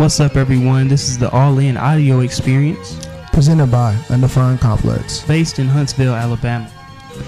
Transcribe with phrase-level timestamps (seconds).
[0.00, 0.88] What's up, everyone?
[0.88, 5.20] This is the All In Audio Experience Presented by Undefined Complex.
[5.24, 6.70] based in Huntsville, Alabama.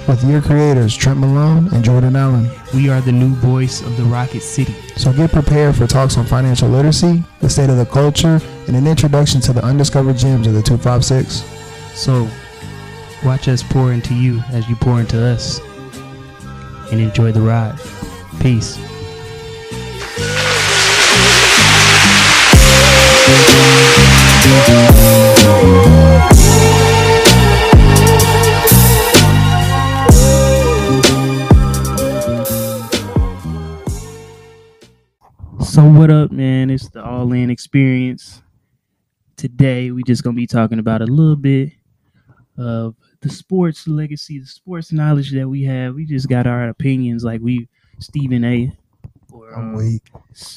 [0.08, 2.50] With your creators, Trent Malone and Jordan Allen.
[2.74, 4.72] We are the new voice of the Rocket City.
[4.96, 8.86] So get prepared for talks on financial literacy, the state of the culture, and an
[8.86, 11.44] introduction to the undiscovered gems of the 256.
[11.94, 12.26] So,
[13.22, 15.60] watch us pour into you as you pour into us.
[16.90, 17.78] And enjoy the ride.
[18.40, 18.78] Peace.
[24.42, 24.48] So
[35.84, 36.70] what up, man?
[36.70, 38.42] It's the All In Experience.
[39.36, 41.70] Today we just gonna be talking about a little bit
[42.58, 45.94] of the sports legacy, the sports knowledge that we have.
[45.94, 47.68] We just got our opinions, like we
[48.00, 48.76] Stephen A.
[49.30, 50.02] Or I'm um, weak.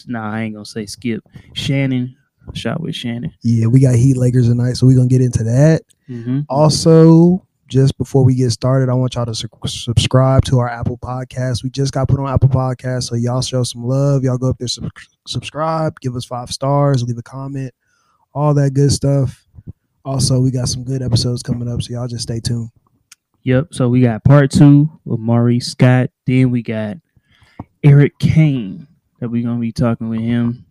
[0.08, 1.23] nah, I ain't gonna say Skip.
[1.53, 2.17] Shannon,
[2.54, 3.34] shot with Shannon.
[3.41, 5.81] Yeah, we got Heat Lakers tonight, so we're to get into that.
[6.09, 6.42] Mm-hmm.
[6.50, 10.97] Also, just before we get started, I want y'all to su- subscribe to our Apple
[10.97, 11.64] Podcast.
[11.64, 14.23] We just got put on Apple Podcast, so y'all show some love.
[14.23, 14.92] Y'all go up there, sub-
[15.28, 17.73] subscribe, give us five stars, leave a comment,
[18.33, 19.45] all that good stuff.
[20.03, 22.70] Also, we got some good episodes coming up, so y'all just stay tuned.
[23.44, 23.73] Yep.
[23.73, 26.09] So we got part two with Maurice Scott.
[26.25, 26.98] Then we got
[27.83, 28.88] Eric Kane
[29.20, 30.66] that we're gonna be talking with him.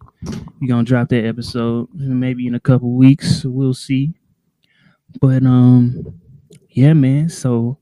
[0.61, 3.44] We're gonna drop that episode maybe in a couple weeks.
[3.44, 4.14] We'll see.
[5.20, 6.20] But um,
[6.70, 7.28] yeah, man.
[7.28, 7.78] So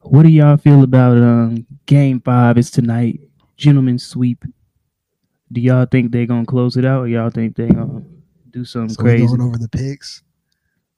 [0.00, 2.58] what do y'all feel about um game five?
[2.58, 3.20] It's tonight,
[3.56, 4.44] gentlemen sweep.
[5.52, 8.02] Do y'all think they're gonna close it out, or y'all think they're gonna
[8.50, 9.26] do something So crazy?
[9.26, 10.22] going over the picks.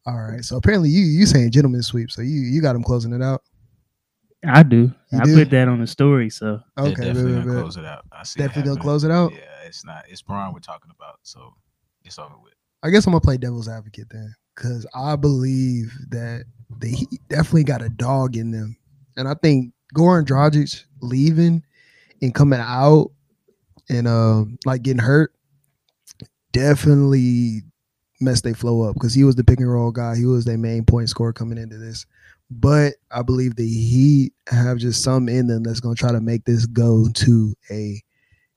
[0.06, 0.44] All right.
[0.44, 3.42] So apparently you you saying gentlemen sweep, so you you got them closing it out.
[4.46, 4.90] I do.
[5.12, 5.34] You I do?
[5.36, 6.30] put that on the story.
[6.30, 8.04] So They're Okay, definitely gonna bet, close it out.
[8.10, 8.38] I see.
[8.38, 8.46] bet.
[8.46, 9.32] it definitely gonna close it out.
[9.70, 10.04] It's not.
[10.08, 11.54] It's Bron we're talking about, so
[12.04, 12.54] it's over with.
[12.82, 16.44] I guess I'm gonna play devil's advocate then, because I believe that
[16.78, 16.94] they
[17.28, 18.76] definitely got a dog in them,
[19.16, 21.62] and I think Goran Dragic leaving
[22.20, 23.12] and coming out
[23.88, 25.32] and um like getting hurt
[26.52, 27.62] definitely
[28.20, 30.16] messed their flow up because he was the pick and roll guy.
[30.16, 32.06] He was their main point scorer coming into this.
[32.50, 36.44] But I believe the Heat have just some in them that's gonna try to make
[36.44, 38.02] this go to a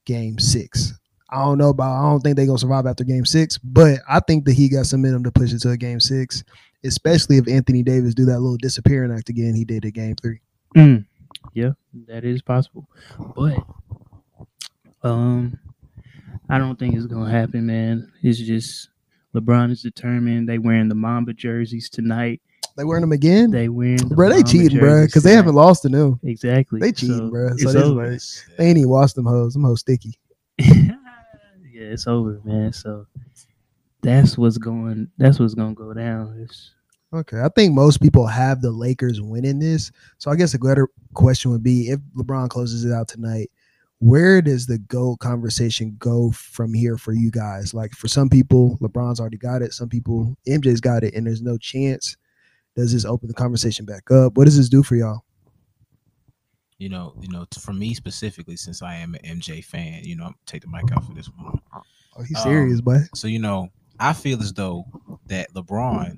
[0.06, 0.94] game six.
[1.34, 2.00] I don't know about.
[2.00, 4.86] I don't think they're gonna survive after game six, but I think that he got
[4.86, 6.44] some in him to push it to a game six,
[6.84, 10.40] especially if Anthony Davis do that little disappearing act again he did at game three.
[10.76, 11.06] Mm,
[11.54, 11.72] yeah,
[12.08, 12.88] that is possible.
[13.36, 13.58] But
[15.04, 15.58] um
[16.50, 18.12] I don't think it's gonna happen, man.
[18.22, 18.90] It's just
[19.36, 20.48] LeBron is determined.
[20.48, 22.42] They wearing the Mamba jerseys tonight.
[22.76, 24.30] They wearing them again, They wearing the bro.
[24.30, 26.20] They Mamba cheating, bro, because they haven't lost to them.
[26.24, 26.80] exactly.
[26.80, 27.50] They cheating, So, bro.
[27.50, 28.04] So It's this- over.
[28.06, 29.54] It's- They ain't even washed them hoes.
[29.54, 30.16] Them hoes sticky.
[31.84, 32.74] Yeah, it's over, man.
[32.74, 33.06] So
[34.02, 35.10] that's what's going.
[35.18, 36.38] That's what's gonna go down.
[36.42, 36.72] It's,
[37.14, 39.92] Okay, I think most people have the Lakers winning this.
[40.18, 43.52] So I guess a better question would be if LeBron closes it out tonight,
[44.00, 47.72] where does the GOAT conversation go from here for you guys?
[47.72, 49.74] Like for some people, LeBron's already got it.
[49.74, 52.18] Some people, MJ's got it, and there's no chance.
[52.76, 54.36] Does this open the conversation back up?
[54.36, 55.24] What does this do for y'all?
[56.84, 60.26] You know, you know, for me specifically, since I am an MJ fan, you know,
[60.26, 61.58] I'm take the mic out for this one.
[62.18, 63.00] Oh, he's Um, serious, boy.
[63.16, 63.70] So you know,
[64.02, 64.84] I feel as though
[65.28, 66.18] that LeBron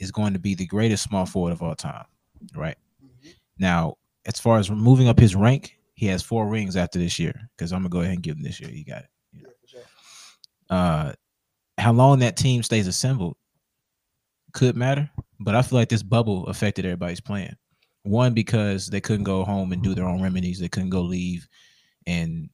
[0.00, 2.06] is going to be the greatest small forward of all time,
[2.56, 2.76] right?
[3.56, 7.48] Now, as far as moving up his rank, he has four rings after this year.
[7.56, 8.70] Because I'm gonna go ahead and give him this year.
[8.70, 9.10] He got it.
[9.32, 10.76] you know.
[10.76, 11.12] Uh,
[11.78, 13.36] how long that team stays assembled
[14.52, 17.56] could matter, but I feel like this bubble affected everybody's plan.
[18.04, 20.60] One because they couldn't go home and do their own remedies.
[20.60, 21.48] They couldn't go leave
[22.06, 22.48] and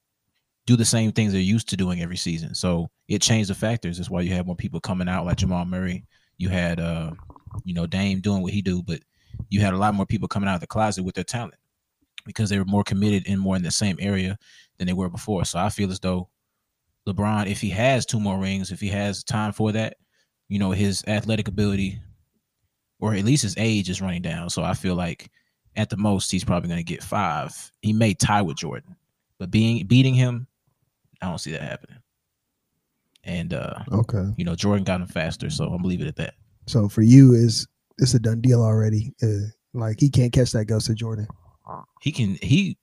[0.67, 2.55] do the same things they're used to doing every season.
[2.55, 3.97] So it changed the factors.
[3.97, 6.07] That's why you had more people coming out like Jamal Murray.
[6.39, 7.11] You had uh,
[7.65, 9.01] you know, Dame doing what he do, but
[9.49, 11.55] you had a lot more people coming out of the closet with their talent
[12.25, 14.39] because they were more committed and more in the same area
[14.79, 15.45] than they were before.
[15.45, 16.29] So I feel as though
[17.09, 19.97] LeBron, if he has two more rings, if he has time for that,
[20.49, 21.99] you know, his athletic ability
[23.01, 24.51] or at least his age is running down.
[24.51, 25.31] So I feel like
[25.81, 27.73] at the most he's probably going to get five.
[27.83, 28.97] He may tie with Jordan,
[29.39, 30.47] but being beating him,
[31.23, 31.99] I don't see that happening.
[33.25, 34.33] And uh, Okay.
[34.37, 36.35] you know, Jordan got him faster, so I'm leave it at that.
[36.67, 37.67] So for you, is
[37.99, 39.13] it's a done deal already?
[39.23, 41.27] Uh, like he can't catch that ghost of Jordan.
[42.01, 42.77] He can he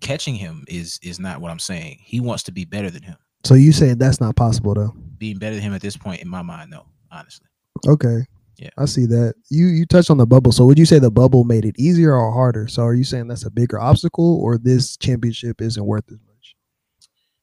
[0.00, 1.98] catching him is is not what I'm saying.
[2.00, 3.16] He wants to be better than him.
[3.44, 4.94] So you saying that's not possible though?
[5.18, 7.46] Being better than him at this point, in my mind, no, honestly.
[7.86, 8.24] Okay.
[8.56, 8.70] Yeah.
[8.78, 9.34] I see that.
[9.50, 10.52] You you touched on the bubble.
[10.52, 12.68] So would you say the bubble made it easier or harder?
[12.68, 16.56] So are you saying that's a bigger obstacle or this championship isn't worth as much?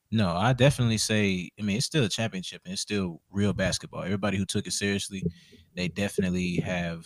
[0.10, 1.50] No, I definitely say.
[1.60, 4.04] I mean, it's still a championship and it's still real basketball.
[4.04, 5.24] Everybody who took it seriously,
[5.76, 7.06] they definitely have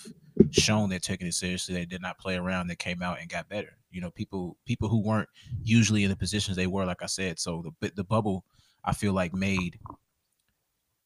[0.52, 1.76] shown they're taking it seriously.
[1.76, 2.68] They did not play around.
[2.68, 3.78] They came out and got better.
[3.92, 5.30] You know, people people who weren't
[5.64, 7.40] usually in the positions they were, like I said.
[7.40, 8.44] So the the bubble,
[8.84, 9.80] I feel like made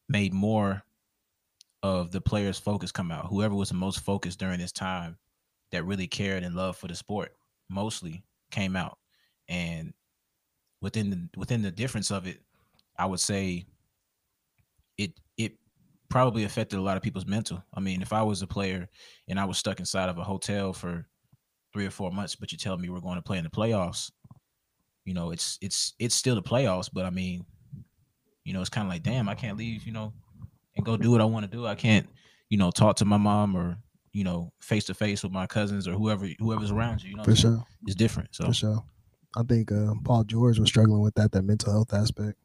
[0.08, 0.82] made more
[1.82, 3.26] of the players' focus come out.
[3.26, 5.16] Whoever was the most focused during this time,
[5.70, 7.32] that really cared and loved for the sport,
[7.68, 8.98] mostly came out.
[9.48, 9.92] And
[10.80, 12.40] within the within the difference of it,
[12.98, 13.64] I would say
[14.98, 15.54] it it
[16.08, 17.62] probably affected a lot of people's mental.
[17.72, 18.88] I mean, if I was a player
[19.28, 21.06] and I was stuck inside of a hotel for
[21.72, 24.10] three or four months, but you tell me we're going to play in the playoffs,
[25.04, 27.44] you know, it's it's it's still the playoffs, but I mean,
[28.44, 30.12] you know, it's kind of like, damn, I can't leave, you know,
[30.80, 31.66] and go do what I want to do.
[31.66, 32.08] I can't,
[32.48, 33.78] you know, talk to my mom or
[34.12, 37.10] you know, face to face with my cousins or whoever whoever's around you.
[37.10, 37.64] You know, For sure.
[37.86, 38.30] it's different.
[38.34, 38.84] So For sure.
[39.36, 42.36] I think uh, Paul George was struggling with that, that mental health aspect.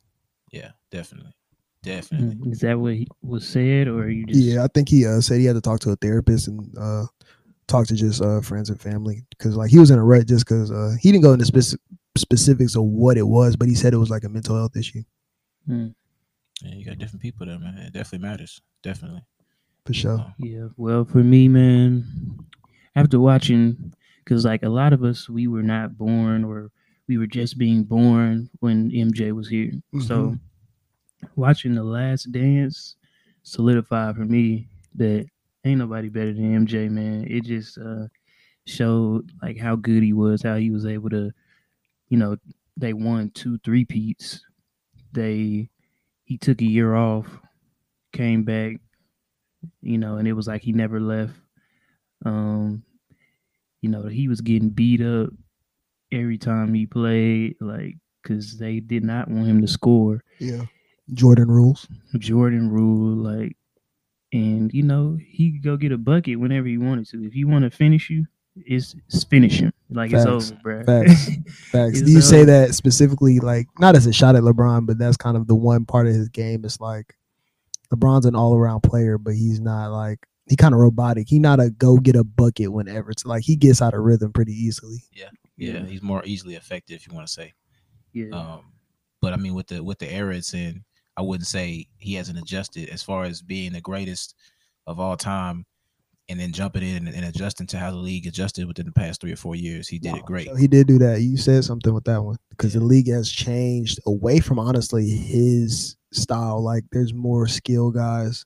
[0.52, 1.34] yeah, definitely,
[1.82, 2.36] definitely.
[2.36, 4.40] Mm, Is that what he was said, or you just?
[4.40, 7.06] Yeah, I think he uh, said he had to talk to a therapist and uh,
[7.68, 10.46] talk to just uh, friends and family because like he was in a rut just
[10.46, 11.80] because uh, he didn't go into speci-
[12.16, 15.02] specifics of what it was, but he said it was like a mental health issue
[15.68, 15.96] Mm,
[16.62, 17.78] Yeah, you got different people there, man.
[17.78, 18.62] It definitely matters.
[18.82, 19.24] Definitely.
[19.86, 20.34] for sure.
[20.40, 20.68] Yeah.
[20.78, 22.06] Well, for me, man,
[22.96, 23.94] after watching,
[24.24, 26.72] because like a lot of us, we were not born, or
[27.08, 29.72] we were just being born when MJ was here.
[30.08, 30.38] So
[31.36, 32.96] watching the Last Dance
[33.44, 35.28] solidified for me that
[35.66, 37.26] ain't nobody better than MJ, man.
[37.30, 38.08] It just uh,
[38.66, 41.32] showed like how good he was, how he was able to,
[42.10, 42.38] you know,
[42.78, 44.42] they won two three peats.
[45.12, 45.70] They
[46.26, 47.28] he took a year off,
[48.12, 48.78] came back,
[49.82, 51.34] you know, and it was like he never left.
[52.26, 52.84] Um,
[53.82, 55.30] you know, he was getting beat up
[56.12, 60.24] every time he played, like because they did not want him to score.
[60.40, 60.64] Yeah.
[61.14, 61.88] Jordan rules.
[62.18, 63.56] Jordan rule, like,
[64.34, 67.24] and you know he could go get a bucket whenever he wanted to.
[67.24, 68.26] If he want to finish you,
[68.56, 69.74] it's, it's finish him.
[69.90, 70.26] Like Facts.
[70.26, 70.84] it's over, bro.
[70.84, 71.30] Facts.
[71.72, 72.02] Facts.
[72.02, 75.38] Do you say that specifically, like not as a shot at LeBron, but that's kind
[75.38, 76.64] of the one part of his game.
[76.66, 77.16] It's like
[77.94, 81.28] LeBron's an all around player, but he's not like he kind of robotic.
[81.28, 83.12] He not a go get a bucket whenever.
[83.12, 85.04] It's like he gets out of rhythm pretty easily.
[85.14, 85.86] yeah, yeah.
[85.86, 87.54] he's more easily effective, if you want to say.
[88.14, 88.30] yeah.
[88.32, 88.72] Um,
[89.22, 90.84] but I mean, with the with the era it's in,
[91.18, 94.36] I wouldn't say he hasn't adjusted as far as being the greatest
[94.88, 95.66] of all time,
[96.28, 99.22] and then jumping in and, and adjusting to how the league adjusted within the past
[99.22, 99.88] three or four years.
[99.88, 100.48] He did it great.
[100.48, 101.22] So he did do that.
[101.22, 105.96] You said something with that one because the league has changed away from honestly his
[106.12, 106.64] style.
[106.64, 108.46] Like there's more skill guys,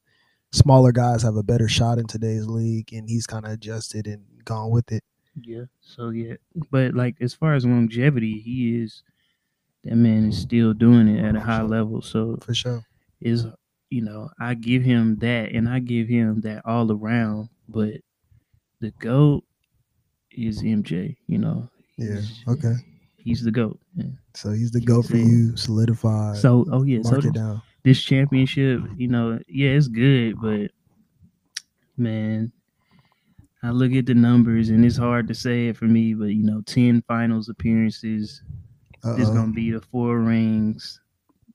[0.52, 4.24] smaller guys have a better shot in today's league, and he's kind of adjusted and
[4.44, 5.04] gone with it.
[5.42, 5.66] Yeah.
[5.80, 6.36] So yeah,
[6.72, 9.04] but like as far as longevity, he is
[9.84, 12.02] that man is still doing it at a high level.
[12.02, 12.84] So for sure.
[13.22, 13.46] is
[13.90, 17.50] you know I give him that, and I give him that all around.
[17.70, 17.96] But
[18.82, 19.44] the goat
[20.32, 21.16] is MJ.
[21.28, 21.70] You know.
[21.98, 22.22] Yeah.
[22.48, 22.74] Okay.
[23.18, 23.80] He's the goat.
[23.96, 24.06] Yeah.
[24.34, 26.38] So he's the goat for you, solidified.
[26.38, 27.02] So oh yeah.
[27.04, 27.62] So mark th- it down.
[27.84, 30.72] this championship, you know, yeah, it's good, but
[31.98, 32.52] man,
[33.62, 36.44] I look at the numbers and it's hard to say it for me, but you
[36.44, 38.42] know, ten finals appearances.
[39.18, 39.34] This Uh-oh.
[39.34, 41.00] gonna be the four rings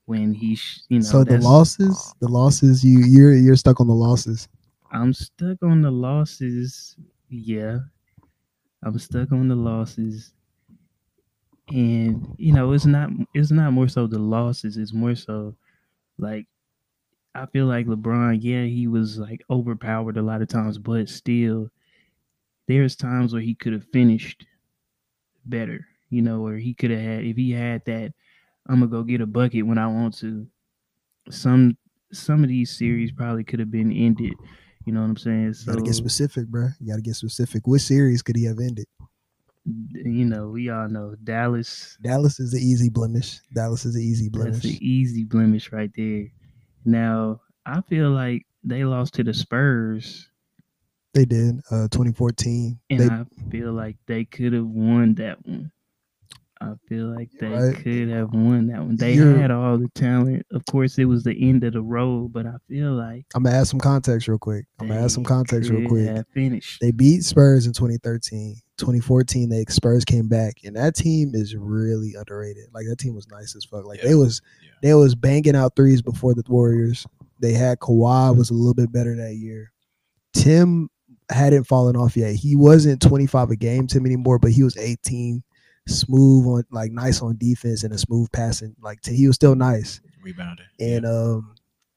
[0.06, 1.04] when he, sh- you know.
[1.04, 4.48] so the losses, the losses, you you're you're stuck on the losses.
[4.94, 6.96] I'm stuck on the losses.
[7.28, 7.80] Yeah,
[8.84, 10.32] I'm stuck on the losses,
[11.72, 14.76] and you know, it's not it's not more so the losses.
[14.76, 15.56] It's more so
[16.18, 16.46] like
[17.34, 18.38] I feel like LeBron.
[18.42, 21.70] Yeah, he was like overpowered a lot of times, but still,
[22.68, 24.46] there's times where he could have finished
[25.44, 25.86] better.
[26.10, 28.14] You know, or he could have had if he had that.
[28.68, 30.48] I'm gonna go get a bucket when I want to.
[31.30, 31.78] Some
[32.12, 34.34] some of these series probably could have been ended.
[34.84, 35.44] You know what I'm saying?
[35.46, 36.68] You So gotta get specific, bro.
[36.80, 37.66] You gotta get specific.
[37.66, 38.86] Which series could he have ended?
[39.66, 41.96] you know, we all know Dallas.
[42.02, 43.40] Dallas is the easy blemish.
[43.54, 44.64] Dallas is the easy That's blemish.
[44.64, 46.26] an easy blemish right there.
[46.84, 50.28] Now I feel like they lost to the Spurs,
[51.14, 51.60] They did.
[51.70, 52.78] Uh 2014.
[52.90, 55.70] and They I feel like they could have won that one.
[56.64, 57.74] I feel like they Right.
[57.76, 58.96] could have won that one.
[58.96, 60.44] They You're- had all the talent.
[60.52, 63.56] Of course, it was the end of the road, but I feel like I'm gonna
[63.56, 64.66] add some context real quick.
[64.80, 66.06] I'm gonna add some context real quick.
[66.08, 66.80] have finished.
[66.80, 68.56] They beat Spurs in 2013.
[68.78, 72.64] 2014, they Spurs came back, and that team is really underrated.
[72.74, 73.86] Like that team was nice as fuck.
[73.86, 74.08] Like Yeah.
[74.08, 74.70] they was Yeah.
[74.82, 77.06] they was banging out threes before the Warriors.
[77.40, 79.70] They had Kawhi was a little bit better that year.
[80.32, 80.88] Tim
[81.30, 82.34] hadn't fallen off yet.
[82.34, 85.42] He wasn't 25 a game Tim anymore, but he was 18
[85.86, 88.74] smooth on like nice on defense and a smooth passing.
[88.80, 90.00] Like he was still nice.
[90.24, 90.64] rebounder.
[90.80, 91.54] And um,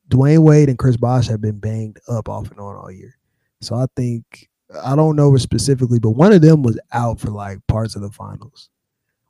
[0.10, 3.16] Dwyane Wade and Chris Bosh have been banged up off and on all year.
[3.62, 4.50] So I think
[4.84, 8.12] I don't know specifically, but one of them was out for like parts of the
[8.12, 8.70] finals.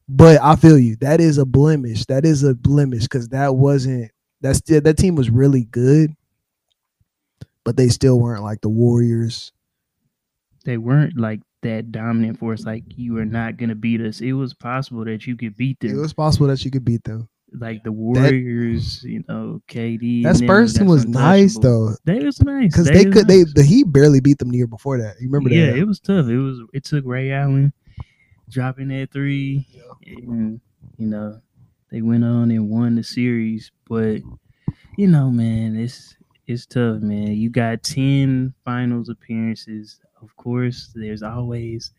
[0.10, 0.96] But I feel you.
[0.98, 2.06] That is a blemish.
[2.06, 4.12] That is a blemish because that wasn't
[4.42, 6.16] that still that team was really good,
[7.64, 9.52] but they still weren't like the Warriors.
[10.66, 12.66] They weren't like that dominant force.
[12.66, 14.22] Like you are not gonna beat us.
[14.22, 15.92] It was possible that you could beat them.
[15.92, 17.30] It was possible that you could beat them.
[17.54, 20.24] like the Warriors, you know, KD.
[20.24, 23.28] That Spurs team was nice though, They was nice because they was could.
[23.28, 23.54] They nice.
[23.54, 25.16] the Heat barely beat them the year before that.
[25.22, 25.56] You remember that?
[25.56, 25.78] yeah, that?
[25.78, 26.28] it was tough.
[26.28, 26.60] It was.
[26.74, 27.72] It took Ray Allen
[28.50, 29.66] dropping that three,
[30.06, 30.60] and
[30.98, 31.40] you know
[31.92, 33.72] they went on and won the series.
[33.90, 34.22] But
[34.98, 36.16] you know, man, it's
[36.48, 37.32] it's tough, man.
[37.34, 40.00] You got ten finals appearances.
[40.22, 41.92] Of course, there's always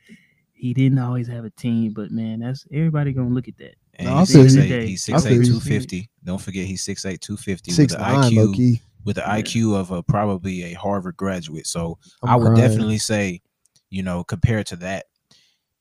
[0.54, 3.76] he didn't always have a team, but man, that's everybody gonna look at that.
[3.94, 4.62] And No, I he's feel six you.
[4.62, 4.88] eight.
[4.88, 5.52] He's I six feel eight you.
[5.52, 6.10] two fifty.
[6.25, 9.37] Don't forget he's six eight two fifty with Six the nine, IQ with the Yeah.
[9.40, 11.66] IQ of a probably a Harvard graduate.
[11.66, 12.60] So I'm I would crying.
[12.60, 13.40] definitely say,
[13.90, 15.06] you know, compared to that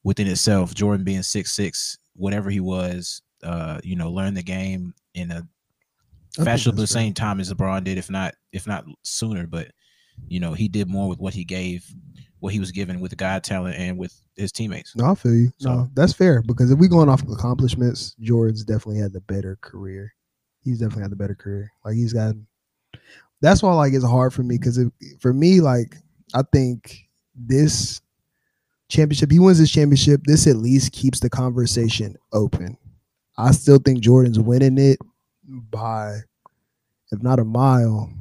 [0.03, 4.93] within itself, Jordan being six six, whatever he was, uh, you know, learned the game
[5.15, 5.47] in a
[6.35, 7.01] think fashionable the that's fair.
[7.01, 9.47] same time as LeBron did, if not if not sooner.
[9.47, 9.71] But
[10.27, 11.85] you know, he did more with what he gave,
[12.39, 14.95] what he was given with God talent and with his teammates.
[14.95, 15.51] No, I feel you.
[15.57, 19.21] So- no, that's fair because if we going off of accomplishments, Jordan's definitely had the
[19.21, 20.13] better career.
[20.63, 21.71] He's definitely had the better career.
[21.85, 22.35] Like he's got.
[23.41, 24.79] That's why like it's hard for me because
[25.19, 25.95] for me like
[26.33, 28.01] I think this
[28.89, 30.21] championship he wins this championship.
[30.25, 32.77] This at least keeps the conversation open.
[33.37, 34.97] I still think Jordan's winning it
[35.47, 36.17] by,
[37.11, 38.11] if not a mile,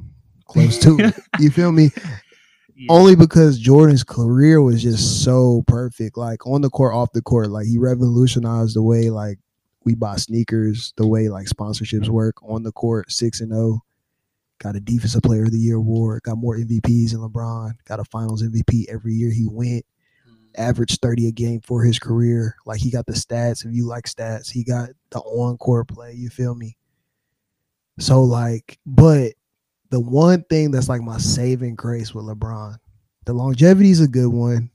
[0.47, 1.15] close to it.
[1.39, 1.91] You feel me?
[2.75, 2.87] Yeah.
[2.89, 6.15] only because Jordan's career was just so perfect.
[6.15, 9.39] Like on the court, off the court, like he revolutionized the way like
[9.83, 13.11] we buy sneakers, the way like sponsorships work on the court.
[13.11, 13.81] Six and zero,
[14.59, 18.05] got a Defensive Player of the Year award, got more MVPs than LeBron, got a
[18.05, 19.85] Finals MVP every year he went.
[20.29, 20.35] Mm.
[20.57, 22.55] Averaged thirty a game for his career.
[22.67, 23.65] Like he got the stats.
[23.65, 26.13] If you like stats, he got the on court play.
[26.13, 26.77] You feel me?
[27.97, 29.33] So like, but
[29.89, 32.77] the one thing that's like my saving grace with LeBron,
[33.25, 34.69] the longevity is a good one.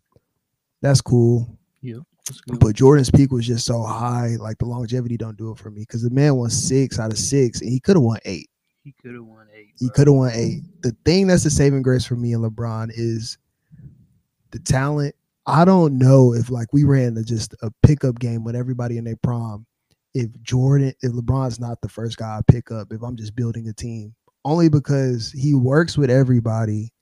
[0.81, 1.59] That's cool.
[2.26, 2.61] That's good.
[2.61, 4.37] But Jordan's peak was just so high.
[4.38, 7.19] Like the longevity don't do it for me because the man won six out of
[7.19, 8.49] six and he could have won eight.
[8.85, 9.73] he could have won eight.
[9.78, 10.62] He could have won eight.
[10.83, 13.38] The thing that's the saving grace for me and LeBron is
[14.52, 15.14] the talent.
[15.47, 19.04] I don't know if like we ran a, just a pickup game with everybody in
[19.04, 19.66] their prom.
[20.14, 23.69] If Jordan, if LeBron's not the first guy I pick up, if I'm just building
[23.69, 26.92] a team, only because he works with everybody,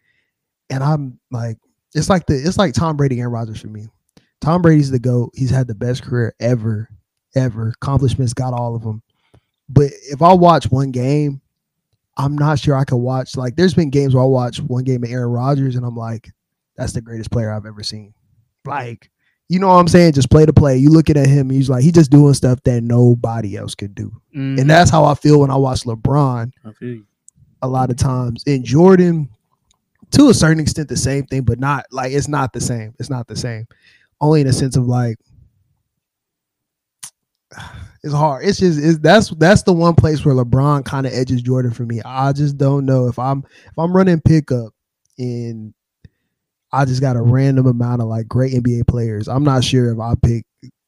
[0.69, 1.59] and I'm like,
[1.95, 3.87] it's like the it's like Tom Brady, and Aaron Rodgers for me.
[4.41, 5.33] Tom Brady's the goat.
[5.35, 6.89] He's had the best career ever,
[7.35, 7.69] ever.
[7.69, 9.03] Accomplishments, got all of them.
[9.69, 11.41] But if I watch one game,
[12.17, 13.37] I'm not sure I could watch.
[13.37, 16.31] Like, there's been games where I watch one game of Aaron Rodgers, and I'm like,
[16.77, 18.15] that's the greatest player I've ever seen.
[18.65, 19.11] Like,
[19.49, 20.13] you know what I'm saying?
[20.13, 20.77] Just play to play.
[20.77, 24.11] You looking at him, he's like, he's just doing stuff that nobody else could do.
[24.35, 24.61] Mhm.
[24.61, 27.07] And that's how I feel when I watch LeBron I feel you.
[27.63, 28.43] A lot of times.
[28.47, 29.29] And Jordan,
[30.13, 32.95] to a certain extent, the same thing, but not like it's not the same.
[32.99, 33.67] It's not the same.
[34.21, 35.19] Only in a sense of like
[38.03, 38.45] it's hard.
[38.45, 41.85] It's just it's, that's that's the one place where LeBron kind of edges Jordan for
[41.85, 42.01] me.
[42.05, 44.73] I just don't know if I'm if I'm running pickup
[45.19, 45.75] and
[46.73, 49.29] I just got a random amount of like great NBA players.
[49.29, 50.45] I'm not sure if I pick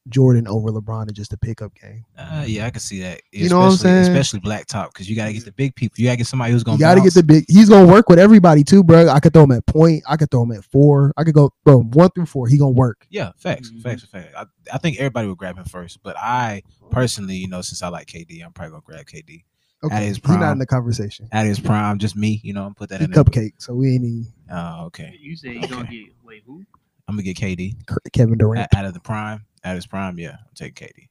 [0.08, 2.04] Jordan over LeBron in just a pickup game.
[2.18, 3.20] Uh, yeah, I can see that.
[3.30, 4.00] You know what I'm saying?
[4.02, 5.94] Especially black top because you got to get the big people.
[5.98, 6.76] You got to get somebody who's going.
[6.78, 7.44] to You got to get the big.
[7.48, 9.08] He's gonna work with everybody too, bro.
[9.08, 10.02] I could throw him at point.
[10.08, 11.12] I could throw him at four.
[11.16, 12.48] I could go, bro, one through four.
[12.48, 13.06] He gonna work.
[13.10, 13.82] Yeah, facts, Mhm.
[13.82, 14.34] facts, facts.
[14.36, 17.88] I, I think everybody would grab him first, but I personally, you know, since I
[17.88, 19.44] like KD, I'm probably gonna grab KD
[19.84, 21.28] Okay, At his he's not in the conversation.
[21.32, 21.98] at his prime.
[21.98, 23.24] Just me, you know, and put that He in there.
[23.24, 25.16] cupcake, so we ain't even Oh, okay.
[25.20, 26.64] You said you gonna get wait who?
[27.12, 27.74] I'm gonna get KD
[28.12, 28.68] Kevin Durant.
[28.72, 29.44] at, out of the prime.
[29.64, 31.08] At his prime, yeah, I'm taking KD.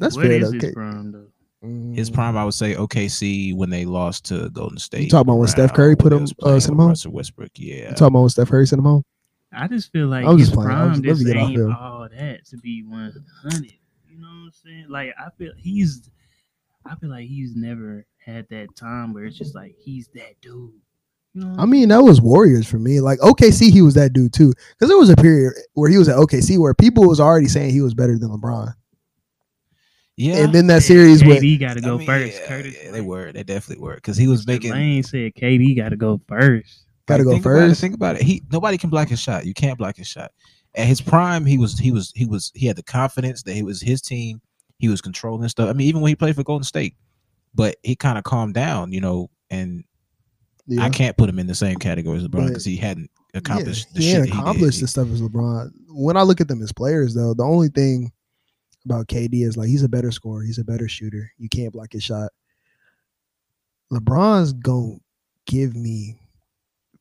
[0.00, 0.32] That's What fair.
[0.32, 0.52] is though.
[0.52, 0.72] his Okay.
[0.72, 1.26] prime though?
[1.94, 5.10] His prime, I would say OKC when they lost to Golden State.
[5.10, 6.88] talking about when Steph Curry put when they him, was uh, playing sent him home?
[6.90, 7.74] Russell Westbrook, yeah.
[7.74, 9.04] You talking about when Steph Curry sent him home?
[9.52, 10.68] I just feel like I was his playing.
[10.68, 13.12] Prime just- let just ain't all that to be one
[13.42, 13.72] hundred.
[14.08, 14.86] You know what I'm saying?
[14.88, 16.08] Like I feel he's,
[16.84, 20.72] I feel like he's never had that time where it's just like he's that dude.
[21.36, 23.00] You know I mean, that was Warriors for me.
[23.00, 24.54] Like OKC, he was that dude too.
[24.70, 27.70] Because there was a period where he was at OKC where people was already saying
[27.72, 28.72] he was better than LeBron.
[30.16, 31.18] yeah, And then that saying?
[31.18, 32.40] series with KD got to I go mean, first.
[32.40, 33.32] yeah, Curtis, yeah, they were.
[33.32, 34.48] They definitely were because he was Mr.
[34.48, 34.70] making.
[34.72, 36.84] Lane said KD got to go first.
[37.06, 37.80] got to go think About it, first.
[37.82, 38.22] think about it.
[38.22, 39.44] He nobody can block his shot.
[39.44, 40.32] You can't block his shot.
[40.74, 43.62] at his prime, he was he was he was he had the confidence that it
[43.64, 44.40] was his team.
[44.78, 45.68] He was controlling stuff.
[45.68, 46.94] I mean, even when he played for Golden State,
[47.54, 49.28] but he kind of calmed down, you know.
[49.50, 49.84] And
[50.68, 50.82] Yeah.
[50.82, 53.94] I can't put him in the same category as LeBron because he hadn't accomplished yeah,
[53.94, 54.40] the he shit ain't he did.
[54.40, 55.70] accomplished He- the stuff as LeBron.
[55.90, 58.10] When I look at them as players, though, the only thing
[58.84, 61.30] about KD is like he's a better scorer, he's a better shooter.
[61.38, 62.30] You can't block his shot.
[63.92, 64.96] LeBron's gonna
[65.46, 66.18] give me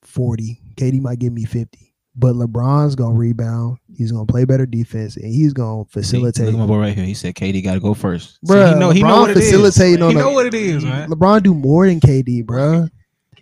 [0.04, 0.60] forty.
[0.76, 3.78] KD might give me fifty, but LeBron's gonna rebound.
[3.96, 6.46] He's gonna play better defense, and he's gonna See, facilitate.
[6.46, 7.06] Look at my boy right here.
[7.06, 8.38] He said KD got to go first.
[8.46, 9.76] See, Bruh, he know he know what it is.
[9.78, 11.10] He know what it is, man.
[11.10, 12.90] LeBron do more than KD, bruh.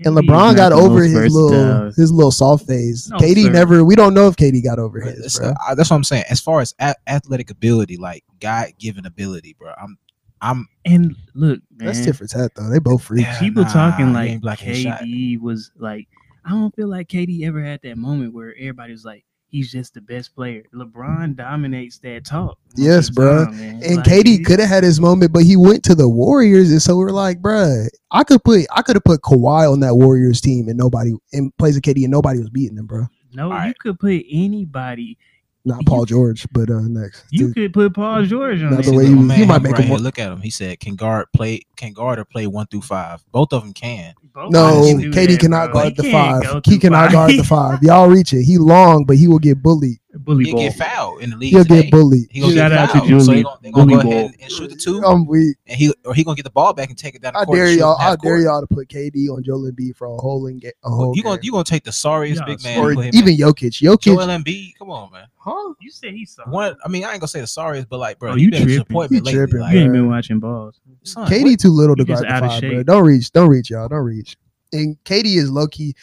[0.06, 1.92] And LeBron got over his little versatile.
[1.96, 3.10] his little soft phase.
[3.10, 3.50] No, KD sir.
[3.52, 3.84] never.
[3.84, 5.22] We don't know if KD got over his.
[5.22, 5.56] That's, bruh.
[5.68, 6.26] uh, that's what I'm saying.
[6.30, 9.74] As far as a- athletic ability, like God given ability, bro.
[9.82, 9.98] I'm
[10.42, 12.70] I'm And look, man, That's different hat though.
[12.70, 13.24] They both freaks.
[13.24, 15.02] Yeah, people nah, talking he like ain't blocking his shot.
[15.02, 16.08] KD was like.
[16.46, 19.94] I don't feel like KD ever had that moment where everybody was like, he's just
[19.94, 20.64] the best player.
[20.74, 22.58] LeBron dominates that talk.
[22.76, 23.46] Yes, the bruh.
[23.46, 23.82] time.
[23.84, 26.82] And Like, KD could have had his moment, but he went to the Warriors, and
[26.82, 30.42] so we're like, bruh, I could put I could have put Kawhi on that Warriors
[30.42, 33.06] team, and nobody and plays a KD, and nobody was beating them, bro.
[33.34, 33.80] No, you Alright.
[33.80, 35.18] could put anybody.
[35.66, 37.24] Not Paul George, but uh next.
[37.32, 39.74] You Dude, could put Paul George on Not the way you- my you might make
[39.74, 40.42] right him here, Look at him.
[40.42, 41.62] He said, "Can guard play?
[41.78, 43.24] Can guard or play one through five?
[43.32, 44.14] Both of them can.
[44.34, 45.82] Both no, of them do KD that, cannot bro.
[45.84, 46.62] guard He the five.
[46.66, 47.12] He cannot five.
[47.14, 47.84] guard the five.
[47.84, 48.44] Y'all reach it.
[48.44, 50.00] He long, but he will get bullied.
[50.20, 50.62] Bully He'll ball.
[50.64, 51.82] get fouled in the league He'll today.
[51.84, 52.28] get bullied.
[52.30, 53.08] He gonna Shout get out to fouled.
[53.10, 53.38] So Julian.
[53.38, 54.12] he gonna, they gonna go ball.
[54.12, 55.58] ahead and shoot the two, I'm weak.
[55.66, 57.46] and he or he gonna get the ball back and take it down the I
[57.46, 57.56] court.
[57.58, 57.96] dare y'all.
[57.96, 58.44] from half I dare court.
[58.44, 61.16] y'all to put KD on Joel Embiid for a whole in ga- a whole.
[61.16, 63.30] You gonna you gonna take the sorriest Yeah, big man, or and put him even
[63.34, 63.38] in.
[63.40, 63.82] Jokic.
[63.82, 64.02] Jokic.
[64.02, 64.76] Joel Embiid?
[64.78, 65.26] Come on, man.
[65.36, 65.74] huh?
[65.82, 66.52] You said he's sorry.
[66.52, 68.52] One, I mean, I ain't gonna say the sorriest, but like, bro, Oh, he you
[68.52, 68.96] been a tripping.
[69.10, 70.80] You tripping, Like, You ain't been watching balls.
[71.04, 72.70] son, KD what- too little to You just guard the out of five, bro.
[72.78, 72.86] shape.
[72.86, 73.32] Don't reach.
[73.32, 73.88] Don't reach, y'all.
[73.88, 74.38] Don't reach.
[74.72, 75.96] And KD is low key.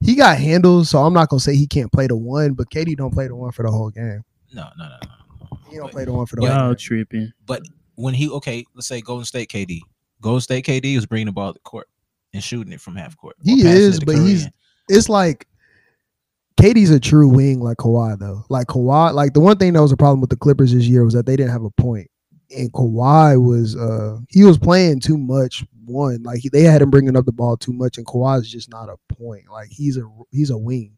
[0.00, 2.96] He got handles, so I'm not gonna say he can't play the one, but KD
[2.96, 4.22] don't play the one for the whole game.
[4.52, 5.58] no, no, no, no.
[5.70, 6.76] He don't But play the one for the whole Y'all game.
[6.76, 7.32] tripping.
[7.96, 9.80] when he okay, let's say Golden State KD.
[10.20, 11.88] Golden State KD was bringing the ball to court
[12.32, 13.36] and shooting it from half court.
[13.42, 14.48] He passing it is, to but Curry he's-
[14.88, 15.46] It's like
[16.60, 18.44] KD's a true wing like Kawhi though.
[18.48, 21.04] Like Kawhi, like the one thing that was a problem with the Clippers this year
[21.04, 22.08] was that they didn't have a point.
[22.56, 26.22] And Kawhi was uh he was playing too much one.
[26.22, 28.96] Like they had him bringing up the ball too much and Kawhi's just not a
[29.14, 29.50] point.
[29.50, 30.96] Like he's a he's a wing.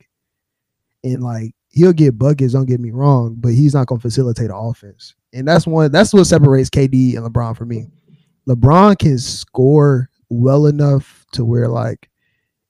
[1.02, 4.56] And like he'll get buckets, don't get me wrong, but he's not to facilitate an
[4.56, 5.14] offense.
[5.32, 7.86] And that's one that's what separates KD and LeBron for me.
[8.48, 12.09] LeBron can score well enough to where like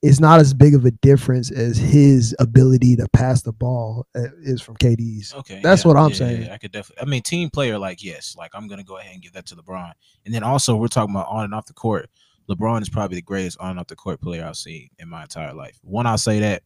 [0.02, 4.22] it's not as big of a difference as his ability to pass the ball uh,
[4.42, 5.34] is from KD's.
[5.34, 6.42] Okay, That's yeah, what I'm yeah, saying.
[6.42, 7.02] yeah, I could definitely.
[7.02, 9.56] I mean, team player, like yes, like I'm gonna go ahead and give that to
[9.56, 9.92] LeBron.
[10.24, 12.08] And then also, we're talking about on and off the court.
[12.48, 15.22] LeBron is probably the greatest on and off the court player I've seen in my
[15.22, 15.78] entire life.
[15.82, 16.62] One, I'll say that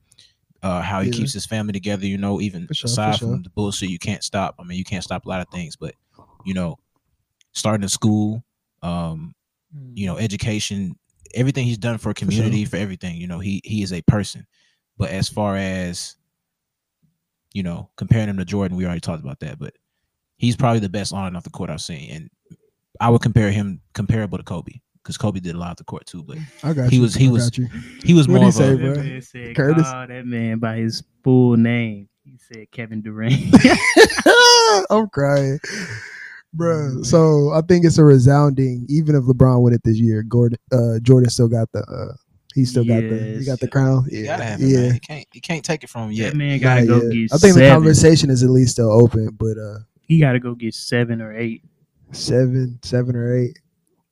[0.63, 1.17] uh, how he Yeah.
[1.17, 2.07] keeps his family together.
[2.07, 3.33] You know, even sure, for aside sure.
[3.33, 4.55] from the bullshit, you can't stop.
[4.61, 5.95] I mean, you can't stop a lot of things, but
[6.45, 6.79] you know,
[7.53, 8.45] starting a school,
[8.83, 9.35] um,
[9.95, 10.97] you know, education,
[11.35, 13.17] everything he's done for community, for, everything.
[13.17, 14.47] You know, he he is a person.
[14.97, 16.17] But as far as
[17.53, 19.59] you know, comparing him to Jordan, we already talked about that.
[19.59, 19.75] But
[20.37, 22.31] he's probably the best on and off the court I've seen, and
[23.01, 26.07] I would compare him comparable to Kobe because Kobe did a lot of the court
[26.07, 26.23] too.
[26.23, 27.03] But I got He you.
[27.03, 27.69] was- he I was- got you.
[28.05, 28.95] he was What'd more he of say, a bro?
[29.03, 29.91] Man said, Curtis?
[29.91, 32.09] call that man by his full name.
[32.25, 33.35] He said Kevin Durant.
[34.91, 35.61] I'm crying.
[36.57, 38.87] Bro, so I think it's a resounding.
[38.89, 41.81] Even if LeBron win it this year, Gordon, uh, Jordan still got the.
[41.81, 42.15] Uh,
[42.55, 43.37] he still got the.
[43.41, 44.07] He got the crown.
[44.11, 44.79] you Yeah, gotta have it, yeah.
[44.83, 44.95] man.
[44.95, 46.31] You can't you can't take it from him yet.
[46.33, 47.13] That man gotta Not go yet.
[47.13, 50.55] get I think the conversation is at least still open, but uh, he gotta go
[50.55, 51.65] get seven or eight.
[52.13, 53.59] seven, seven or eight.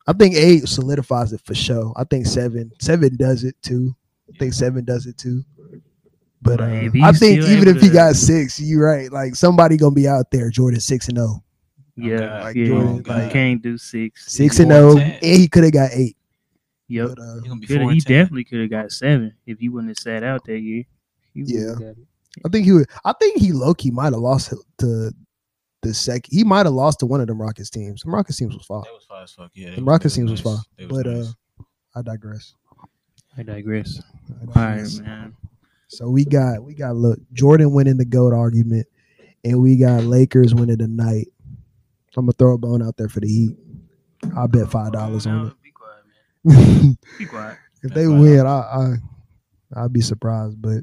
[0.09, 1.93] I think eight solidifies it for sure.
[1.97, 3.95] I think seven, seven does it too.
[4.35, 5.45] I think seven does it too.
[6.41, 9.13] But uh, Like, if he's I think even if he to- got six, you're right.
[9.13, 10.51] Like somebody gonna be out there.
[10.51, 11.45] Jordan six and zero,
[11.97, 12.43] Yeah, God.
[12.45, 12.67] Like yeah.
[12.67, 14.33] Jordan, like- can't do six.
[14.33, 16.17] six and four zero, and and he could have got eight.
[16.89, 17.09] Yep.
[17.09, 19.99] But, uh, He's gonna be he definitely could have got seven if he wouldn't have
[19.99, 20.85] sat out that year.
[21.35, 21.75] Yeah.
[22.45, 22.87] I think he would.
[23.05, 25.13] I think he low key might have lost to
[25.83, 26.31] the second.
[26.31, 28.03] He might have lost to one of them Rockets teams.
[28.03, 28.83] The Rockets teams was far.
[28.83, 29.51] That was fire as fuck.
[29.55, 30.55] Yeah, The Rockets they teams was nice.
[30.55, 30.63] far.
[30.79, 31.65] They was But uh.
[31.95, 32.55] I digress.
[33.37, 34.01] I digress.
[34.31, 35.35] I All right, man.
[35.89, 38.87] So we got we got look Jordan winning the goat argument,
[39.45, 41.29] and we got Lakers winning the night.
[42.21, 43.57] I'm gonna throw a bone out there for the Heat.
[44.37, 45.53] I bet five dollars on it.
[45.63, 46.05] Be quiet,
[46.45, 46.99] man.
[47.19, 47.59] Be quiet.
[47.83, 48.21] if Bet they $5.
[48.21, 48.95] win, I I
[49.81, 50.81] I'll be surprised, but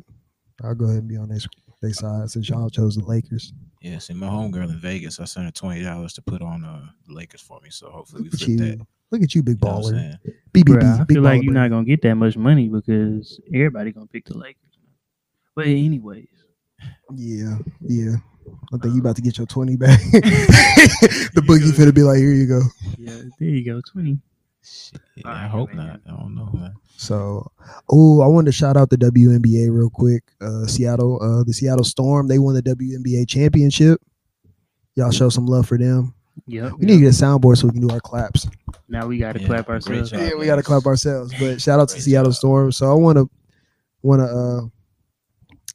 [0.64, 1.40] I'll go ahead and be on their
[1.82, 3.54] their side since y'all chose the Lakers.
[3.82, 6.88] Yeah, see, my homegirl in Vegas, I sent her twenty dollars to put on uh,
[7.08, 7.70] the Lakers for me.
[7.70, 8.88] So hopefully we Look at flip you, that.
[9.12, 10.18] Look at you, big know what I'm baller.
[10.54, 11.62] BBB, Bruh, I big feel like baller, you're baby.
[11.62, 14.78] not gonna get that much money because everybody gonna pick the Lakers.
[15.56, 16.28] But anyways,
[17.16, 18.16] Yeah, yeah.
[18.74, 20.00] I think you about to get your twenty back.
[20.12, 22.62] the boogie finna be like, here you go.
[22.98, 23.82] Yeah, there you go.
[23.92, 24.20] Twenty.
[24.64, 25.88] Shit, I hope man.
[25.88, 26.02] not.
[26.06, 26.74] I don't know, man.
[26.98, 27.50] So,
[27.90, 30.24] oh, I wanted to shout out the WNBA real quick.
[30.42, 34.02] Uh, Seattle, uh, the Seattle Storm, they won the WNBA championship.
[34.96, 36.14] Y'all show some love for them.
[36.48, 36.74] Yep.
[36.78, 38.48] We need to get a soundboard so we can do our claps.
[38.90, 40.12] Now we got to Yeah, clap ourselves.
[40.12, 40.20] job.
[40.20, 41.34] Yeah, we got to clap ourselves.
[41.40, 42.36] But shout out to Great Seattle job.
[42.38, 42.72] Storm.
[42.74, 43.30] So I want to
[44.02, 44.62] want to uh,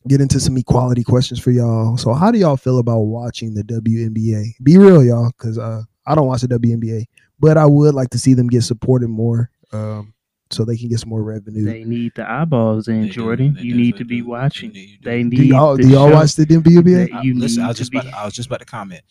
[0.08, 1.96] get into some equality questions for y'all.
[1.96, 4.54] So how do y'all feel about watching the WNBA?
[4.62, 7.04] Be real, y'all, because uh, I don't watch the WNBA,
[7.38, 10.12] but I would like to see them get supported more, um,
[10.50, 11.64] so they can get some more revenue.
[11.64, 13.54] They need the eyeballs in They do, Jordan.
[13.54, 14.26] they you need to be do.
[14.28, 14.74] watching.
[14.74, 15.36] You need- They need.
[15.36, 16.14] do y'all the do y'all show.
[16.14, 17.10] watch the WNBA?
[17.10, 18.06] That you Listen, I need was just to about.
[18.10, 19.02] be- I was just about to comment.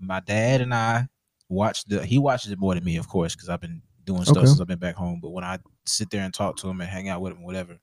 [0.00, 1.06] My dad and I
[1.48, 2.04] watched the.
[2.04, 4.46] He watches it more than me, of course, because I've been doing stuff Okay.
[4.46, 5.20] since I've been back home.
[5.22, 7.78] But when I sit there and talk to him and hang out with him, whatever,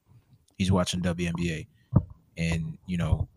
[0.58, 1.66] he's watching WNBA,
[2.40, 3.28] and you know,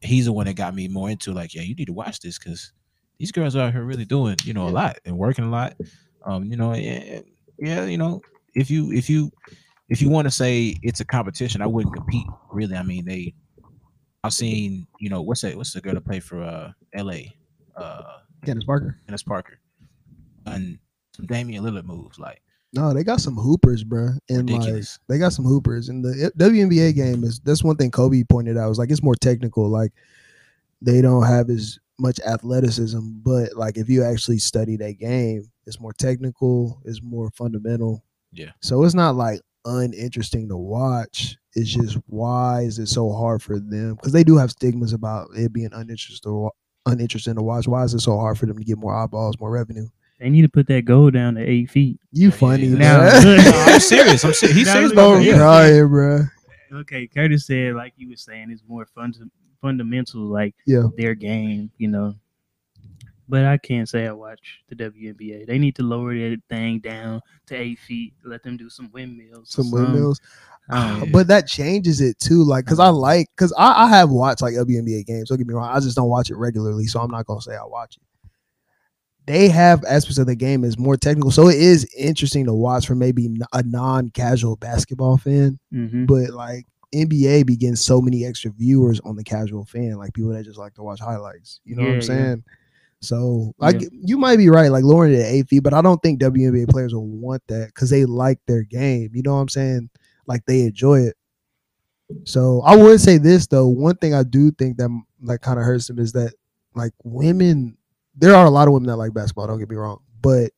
[0.00, 2.38] he's the one that got me more into like, yeah, you need to watch this
[2.38, 2.72] because
[3.18, 5.76] these girls are out here really doing, you know, a lot and working a lot.
[6.24, 7.20] Um, you know, yeah,
[7.58, 8.20] yeah, you know,
[8.54, 9.30] if you if you
[9.88, 12.26] if you want to say it's a competition, I wouldn't compete.
[12.50, 13.34] Really, I mean, they.
[14.24, 15.56] I've seen, you know, what's that?
[15.56, 17.34] What's the girl that played for uh L.A.
[17.76, 18.02] Uh,
[18.44, 19.00] Candace Parker.
[19.04, 19.58] Candace Parker,
[20.46, 20.78] and
[21.16, 22.40] some Damian Lillard moves like
[22.74, 24.16] No, they got some hoopers, bruh.
[24.30, 25.88] And like they got some hoopers.
[25.88, 28.68] And the WNBA game is that's one thing Kobe pointed out.
[28.68, 29.68] Was like it's more technical.
[29.68, 29.92] Like
[30.80, 35.80] they don't have as much athleticism, but like if you actually study that game, it's
[35.80, 38.04] more technical, it's more fundamental.
[38.32, 38.50] Yeah.
[38.60, 41.36] So it's not like uninteresting to watch.
[41.54, 43.94] It's just why is it so hard for them?
[43.94, 46.50] Because they do have stigmas about it being uninteresting
[46.86, 47.68] uninteresting to watch.
[47.68, 49.88] Why is it so hard for them to get more eyeballs, more revenue?
[50.22, 51.98] They need to put that goal down to eight feet.
[52.12, 53.36] You funny, yeah, Now- man.
[53.38, 54.24] No, I'm serious.
[54.24, 54.56] I'm serious.
[54.56, 55.24] He's Now serious look about at I'm that.
[55.24, 55.34] him.
[55.34, 55.38] Yeah.
[55.38, 56.20] crying, bro.
[56.80, 59.12] Okay, Curtis said, like you were saying, it's more fun
[59.60, 60.84] fundamental, like Yeah.
[60.96, 62.14] their game, you know.
[63.28, 65.46] But I can't say I watch the WNBA.
[65.46, 68.14] They need to lower that thing down to eight feet.
[68.24, 69.56] Let them do some windmills.
[69.58, 70.20] or Some windmills.
[70.70, 71.08] I.
[71.12, 72.44] But that changes it too.
[72.44, 75.28] Like, cause I like, cause I, I have watched like WNBA games.
[75.28, 75.68] Don't get me wrong.
[75.70, 78.02] I just don't watch it regularly, so I'm not gonna say I watch it.
[79.26, 82.86] They have aspects of the game is more technical, so it is interesting to watch
[82.86, 85.58] for maybe a non-casual basketball fan.
[85.72, 86.06] Mhm.
[86.06, 90.44] But like NBA begins so many extra viewers on the casual fan, like people that
[90.44, 91.60] just like to watch highlights.
[91.64, 92.00] You know what I'm yeah.
[92.00, 92.44] saying?
[93.00, 93.88] So like Yeah.
[93.92, 96.66] you might be right, like lowering it to eight feet, but I don't think WNBA
[96.68, 99.10] players will want that because they like their game.
[99.14, 99.88] You know what I'm saying?
[100.26, 101.16] Like they enjoy it.
[102.24, 103.68] So I would say this though.
[103.68, 104.90] One thing I do think that
[105.22, 106.34] like kind of hurts them is that
[106.74, 107.76] like women,
[108.16, 109.46] there are a lot of women that like basketball.
[109.46, 110.50] Don't get me wrong, but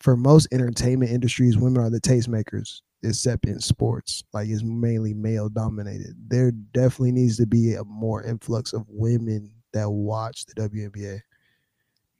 [0.00, 4.22] for most entertainment industries, women are the tastemakers, except in sports.
[4.32, 6.14] Like it's mainly male dominated.
[6.28, 11.20] There definitely needs to be a more influx of women that watch the WNBA.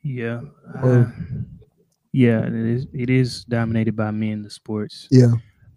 [0.02, 0.40] yeah,
[0.82, 1.10] Or- uh,
[2.12, 2.86] yeah, it is.
[2.92, 4.42] It is dominated by men.
[4.42, 5.06] The sports.
[5.10, 5.32] Yeah,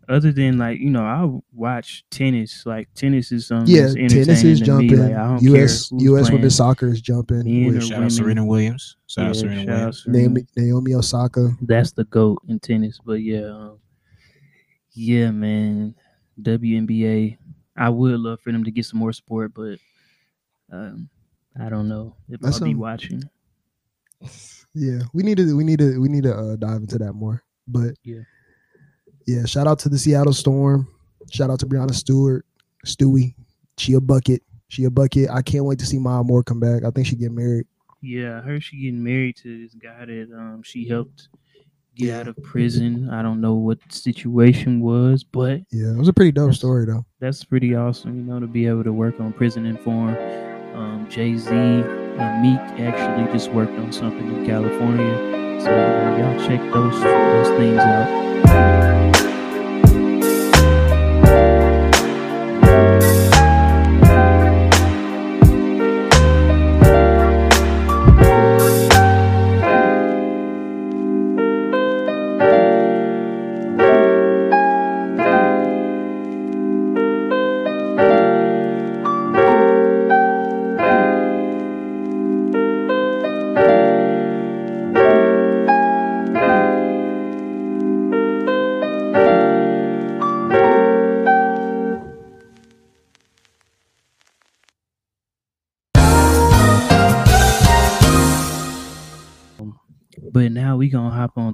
[0.09, 2.65] Other than like you know, I watch tennis.
[2.65, 3.73] Like tennis is something.
[3.73, 3.83] yeah.
[3.83, 4.97] that's Tennis is jumping.
[4.97, 5.89] Like, I don't U.S.
[5.89, 6.21] care who's U.S.
[6.23, 6.33] playing.
[6.33, 7.65] women's soccer is jumping.
[7.67, 8.11] With or Shout out.
[8.11, 8.95] Serena Williams.
[9.05, 10.03] Shout out Serena shout Williams.
[10.03, 10.19] Serena.
[10.19, 11.51] Naomi, Naomi Osaka.
[11.61, 12.99] that's the goat in tennis.
[13.05, 13.79] But yeah, um,
[14.93, 15.93] yeah, man,
[16.41, 17.37] WNBA.
[17.77, 19.77] I would love for them to get some more support, but
[20.71, 21.07] um,
[21.59, 23.23] I don't know if That's I'll be watching.
[24.75, 27.41] Yeah, we need to we need to we need to uh, dive into that more.
[27.67, 28.21] But Yeah.
[29.29, 29.45] Yeah.
[29.45, 30.87] Shout out to the Seattle Storm.
[31.31, 32.45] Shout out to Breanna Stewart,
[32.85, 33.35] Stewie.
[33.77, 34.41] She a bucket.
[34.69, 35.29] She a bucket.
[35.29, 36.83] I can't wait to see Maya Moore come back.
[36.83, 37.65] I think she get married.
[38.01, 41.27] Yeah, I heard she getting married to this guy that um she helped
[41.95, 42.19] get Yeah.
[42.19, 43.09] out of prison.
[43.09, 46.85] I don't know what the situation was, but Yeah, it was a pretty dope story
[46.85, 47.05] though.
[47.19, 50.15] that's pretty awesome, you know, to be able to work on Prison Reform.
[50.75, 56.47] Um, Jay Z and Meek actually just worked on something in California, so know, y'all
[56.47, 59.18] check those those things out.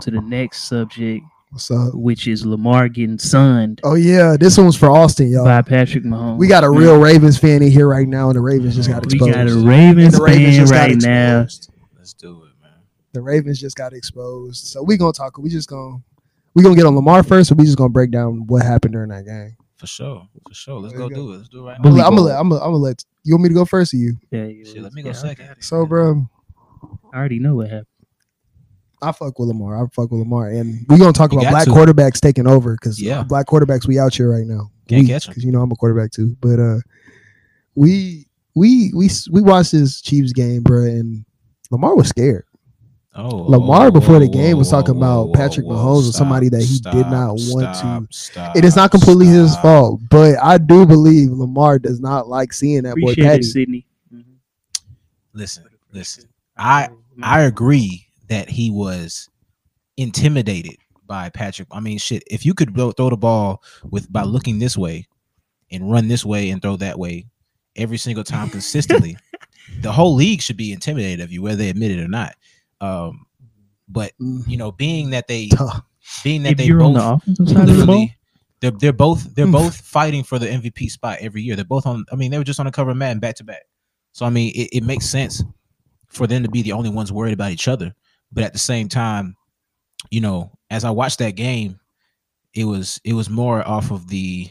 [0.06, 1.26] To the next subject.
[1.50, 1.94] What's up?
[1.94, 5.46] which is Lamar getting sunned Oh yeah, this one's for Austin, y'all.
[5.46, 6.38] by Patrick Mahomes.
[6.38, 9.04] We got a real Ravens fan in here right now, and the Ravens just got
[9.04, 9.22] exposed.
[9.22, 11.41] We got a Ravens the Ravens fan just got right now.
[11.41, 11.72] exposed.
[11.96, 12.74] Let's do it, man.
[13.13, 14.65] The Ravens just got exposed.
[14.65, 15.38] So we gonna talk.
[15.38, 15.98] We just gonna
[16.56, 19.10] we gonna get on Lamar first, or we just gonna break down what happened during
[19.10, 19.56] that game.
[19.78, 20.28] For sure.
[20.48, 20.80] For sure.
[20.80, 21.15] Let's go go.
[21.15, 21.38] do it.
[21.38, 21.89] Let's do it right I'm now.
[21.89, 23.94] Gonna, I'm, gonna let, I'm, gonna, I'm gonna let you want me to go first,
[23.94, 24.18] or you?
[24.30, 25.56] Yeah, yeah, Shit, let me go yeah, second.
[25.62, 26.28] So, bro,
[27.13, 27.88] I already know what happened.
[29.08, 29.76] I fuck with Lamar.
[29.84, 31.72] I fuck with Lamar, and we gonna talk You about black to.
[31.72, 33.24] quarterbacks taking over because Yeah.
[33.24, 34.72] black quarterbacks we out here right now.
[34.88, 35.32] Can't we, catch 'em.
[35.32, 36.36] because you know I'm a quarterback too.
[36.41, 36.80] But uh,
[37.76, 41.26] we we we we watched this Chiefs game, bro, and
[41.72, 42.46] Lamar was scared.
[43.18, 46.10] Oh, Lamar whoa, before the game was talking whoa, about whoa, Patrick whoa, Mahomes was
[46.10, 48.08] stop, somebody that he did not want stop, to.
[48.18, 52.52] Stop, It is not completely his fault, but I do believe Lamar does not like
[52.52, 53.39] seeing that boy Appreciate Patty.
[53.39, 53.86] it, Sydney.
[54.13, 54.24] Mhm.
[55.34, 55.63] Listen,
[55.94, 56.26] listen.
[56.58, 56.89] I
[57.24, 59.29] I agree that he was
[59.97, 61.67] intimidated by Patrick.
[61.71, 62.23] I mean, shit.
[62.27, 65.07] If you could throw, throw the ball with by looking this way
[65.71, 67.25] and run this way and throw that way
[67.75, 69.17] every single time consistently,
[69.81, 72.35] the whole league should be intimidated of you, whether they admit it or not.
[72.81, 73.25] Um,
[73.88, 75.49] but Mm, you know, being that they,
[76.23, 78.07] being that if they both the side of the ball,
[78.61, 81.55] they're they're both they're both fighting for the MVP spot every year.
[81.55, 82.05] They're both on.
[82.11, 83.63] I mean, they were just on the cover of Madden back to back.
[84.11, 85.43] So I mean, it, it makes sense
[86.07, 87.93] for them to be the only ones worried about each other.
[88.36, 89.36] But at the same time,
[90.12, 91.80] you know, as I watched that game,
[92.54, 94.50] it was it was more off of the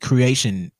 [0.00, 0.72] creation.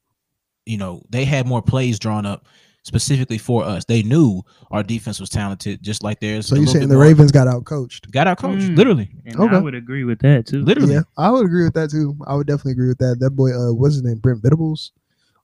[0.65, 2.47] You know, they had more plays drawn up
[2.83, 3.85] specifically for us.
[3.85, 6.47] They knew our defense was talented, just like theirs.
[6.47, 7.05] So you little saying the more.
[7.05, 8.11] Ravens got out coached?
[8.11, 8.77] got out coached, Mm.
[8.77, 9.57] literally, and Okay.
[9.57, 10.63] I would agree with that too.
[10.65, 10.95] literally.
[10.95, 12.17] Yeah, I would agree with that too.
[12.27, 13.19] I would definitely agree with that.
[13.21, 14.19] That boy, uh, what's his name?
[14.19, 14.93] Brent Venables.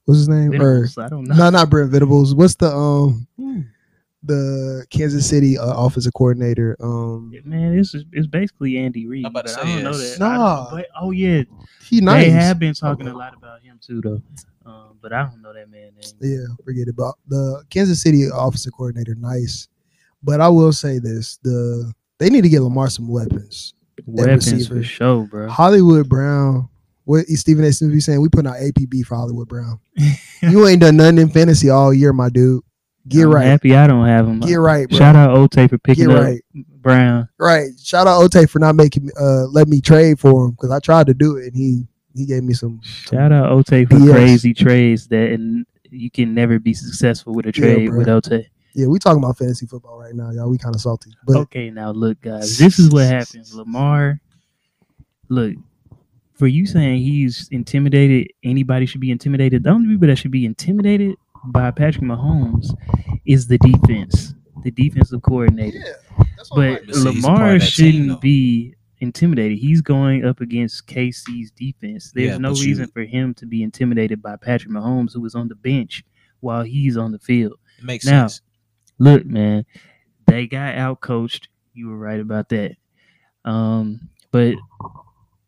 [0.05, 0.61] What's his name?
[0.61, 1.35] Or I don't know.
[1.35, 2.35] no, not Brent Venables.
[2.35, 3.61] What's the um Hmm.
[4.23, 6.75] The Kansas City uh, offensive coordinator?
[6.81, 9.25] Um, Man, this is it's basically Andy Reid.
[9.25, 10.17] I'm about to but say, I don't know yes.
[10.17, 10.23] that.
[10.25, 10.71] I- Nah.
[10.71, 11.43] but oh yeah,
[11.83, 12.25] he nice.
[12.25, 14.21] they have been talking a lot about him too, though.
[14.65, 16.13] Um, but I don't know that man name.
[16.21, 16.95] Yeah, forget it.
[16.95, 19.67] But the Kansas City offensive coordinator, nice.
[20.21, 23.73] But I will say this: the they need to get Lamar some weapons.
[24.05, 24.75] Weapons receiver.
[24.77, 25.49] for sure, bro.
[25.49, 26.69] Hollywood Brown.
[27.05, 27.73] What is Stephen A.
[27.73, 28.21] Smith be saying?
[28.21, 29.77] We putting out APB for Hollywood Brown.
[30.41, 32.63] you ain't done nothing in fantasy all year, my dude.
[33.07, 33.45] Get I'm right.
[33.45, 34.39] Happy I don't have him.
[34.39, 34.97] Get right, bro.
[34.97, 36.41] Shout out Ote for picking Get up right.
[36.55, 37.27] Brown.
[37.37, 37.69] Right.
[37.81, 41.07] Shout out Ote for not making uh let me trade for him because I tried
[41.07, 42.79] to do it and he he gave me some.
[42.83, 44.11] Shout out Ote for BS.
[44.11, 47.97] crazy trades that and you can never be successful with a trade bro.
[47.97, 48.45] with Ote.
[48.75, 50.49] Yeah, we talking about fantasy football right now, y'all.
[50.49, 52.57] We kind of salty, but Okay, now look, guys.
[52.57, 53.53] This is what happens.
[53.53, 54.19] Lamar,
[55.29, 55.53] look,
[56.33, 59.63] for you saying he's intimidated, anybody should be intimidated.
[59.63, 61.15] The only people that should be intimidated
[61.47, 62.67] by Patrick Mahomes
[63.25, 65.79] is the defense, the defensive coordinator.
[66.37, 68.17] that's But But see, he's Lamar of shouldn't though.
[68.17, 69.57] be intimidated.
[69.57, 72.11] He's going up against KC's defense.
[72.13, 75.21] There's Yeah, no but you- reason for him to be intimidated by Patrick Mahomes, who
[75.21, 76.03] was on the bench
[76.39, 77.53] while he's on the field.
[77.79, 78.41] It makes Now, sense.
[78.99, 79.65] Look, man,
[80.27, 81.47] they got outcoached.
[81.73, 82.75] You were right about that.
[83.43, 84.55] Um, but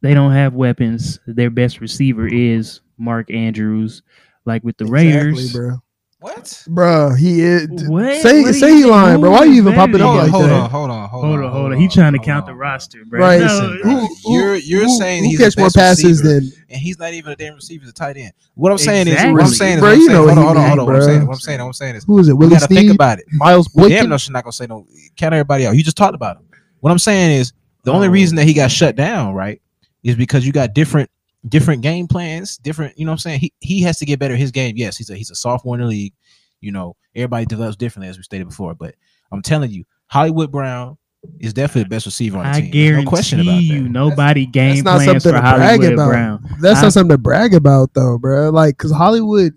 [0.01, 1.19] they don't have weapons.
[1.27, 4.01] Their best receiver is Mark Andrews.
[4.45, 5.77] Like with the Raiders, bro.
[6.25, 6.63] What?
[6.67, 7.67] Bro, he is.
[7.87, 8.15] What?
[8.23, 9.29] Say What say you he lying, bro.
[9.29, 10.51] Why you even doing, popping up like hold that?
[10.53, 11.79] on, hold on, hold on, Hold on, on, hold on.
[11.79, 13.19] He trying to count the roster, bro.
[13.19, 13.41] Right.
[13.41, 13.47] No,
[13.83, 16.27] Who- who- You're- you're who- saying who he's the catch more passes receiver.
[16.39, 17.81] than and he's not even a damn receiver.
[17.83, 18.31] He's a tight end.
[18.55, 20.43] What I'm saying is, what I'm saying Bro, what I'm you know hold what on,
[20.43, 20.85] hold on, hold on.
[20.87, 22.33] What I'm saying, what I'm saying, what I'm saying is, who is it?
[22.33, 23.25] we Willie gotta think about it.
[23.31, 24.87] Miles Damn, no, she's not gonna say no.
[25.17, 25.75] Count everybody out.
[25.75, 26.43] You just talked about him.
[26.79, 28.11] What I'm saying is, the only Oh.
[28.11, 29.61] reason that he got shut down, right,
[30.03, 31.11] is because you got different
[31.47, 32.97] different game plans, different.
[32.97, 33.39] You know what I'm saying?
[33.39, 34.75] He he has to get better his game.
[34.77, 36.13] Yes, he's a he's a sophomore in the league.
[36.61, 38.73] You know, everybody develops differently, as we stated before.
[38.75, 38.95] But
[39.31, 40.97] I'm telling you, Hollywood Brown
[41.39, 42.71] is definitely the best receiver on the I team.
[42.71, 43.89] Guarantee no question about you, that.
[43.89, 46.09] nobody game not plans something for to brag Hollywood about.
[46.09, 46.55] Brown.
[46.59, 48.49] That's I- not something to brag about, though, bro.
[48.49, 49.53] Like, cause Hollywood,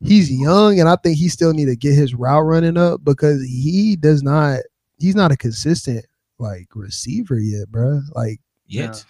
[0.00, 3.42] he's young, and I think he still need to get his route running up because
[3.44, 4.60] he does not.
[4.98, 6.04] He's not a consistent
[6.38, 8.02] like receiver yet, bro.
[8.14, 9.04] Like Yet,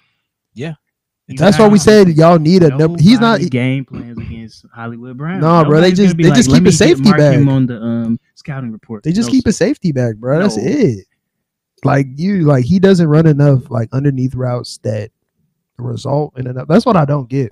[0.54, 0.74] He's
[1.36, 3.00] that's why we gonna- said y'all need a number.
[3.00, 3.40] He's not.
[3.40, 5.40] Game plans against Hollywood Brown.
[5.40, 8.18] Nah, bro, they just- gonna be they just keep a safety back on the um
[8.34, 9.02] scouting report.
[9.04, 10.40] They just No, keep a safety back, bro.
[10.40, 10.62] That's No.
[10.64, 11.06] it.
[11.84, 15.10] Like you, like he doesn't run enough like underneath routes that
[15.78, 16.68] result in enough.
[16.68, 17.50] That's what I don't get.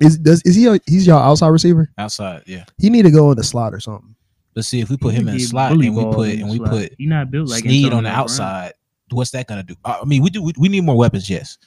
[0.00, 0.66] Is does is he?
[0.66, 1.90] A, he's y'all outside receiver?
[1.98, 2.64] outside, yeah.
[2.78, 4.14] He need to go in the slot or something.
[4.54, 6.56] But see, if we put He him in the slot and we put and we
[6.56, 6.70] slot.
[6.70, 8.20] put he not built like Snead Antonio on the Brown.
[8.20, 8.72] outside,
[9.10, 9.74] what's that gonna do?
[9.84, 10.42] Uh, I mean, we do.
[10.42, 11.28] We, we need more weapons.
[11.28, 11.58] Yes,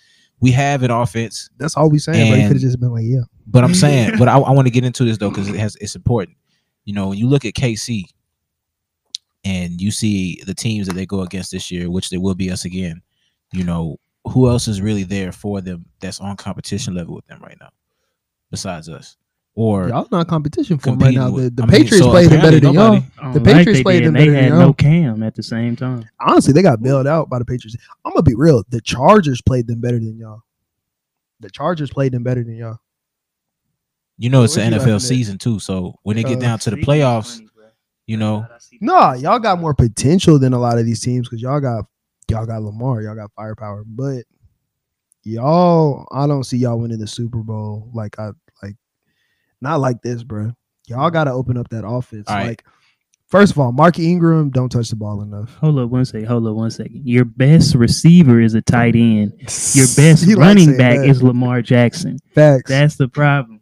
[0.43, 2.29] we have an offense, That's all we saying.
[2.29, 3.21] But he could have just been like, yeah.
[3.47, 5.77] but I'm saying, but I, I want to get into this though because it has
[5.77, 6.36] it's important.
[6.84, 8.03] You know, when you look at KC
[9.45, 12.51] and you see the teams that they go against this year, which they will be
[12.51, 13.01] us again,
[13.53, 17.39] you know, who else is really there for them that's on competition level with them
[17.41, 17.69] right now,
[18.51, 19.15] besides us?
[19.56, 21.30] Or Y'all not competition for them right now.
[21.30, 22.94] The, the I mean, Patriots so played them better apparently than y'all.
[22.94, 24.60] nobody- I don't The Patriots they played did, them better than y'all.
[24.60, 26.10] no Cam at the same time.
[26.20, 27.78] Honestly, they got bailed out by the Patriots.
[28.04, 28.63] I'm gonna be real.
[28.70, 30.42] The Chargers played them better than y'all.
[31.39, 32.78] The Chargers played them better than y'all.
[34.18, 35.60] you know it's What an NFL season too.
[35.60, 37.42] So when they get Uh, down to the playoffs,
[38.08, 38.46] you know,
[38.82, 41.86] No, y'all got more potential than a lot of these teams because y'all got
[42.30, 44.24] y'all got Lamar, y'all got firepower, but
[45.24, 48.36] y'all, I don't see y'all winning the Super Bowl like I like,
[49.63, 50.54] not like this, bro.
[50.88, 52.28] Y'all got to open up that offense.
[52.28, 52.47] All right.
[52.49, 52.65] Like,
[53.28, 55.56] first of all, Mark Ingram don't touch the ball enough.
[55.56, 56.28] Hold up one second.
[56.28, 57.02] Hold up one second.
[57.08, 59.34] Your best receiver is a tight end.
[59.73, 61.08] Your best running back that.
[61.10, 62.19] is Lamar Jackson.
[62.36, 63.62] facts, That's the problem.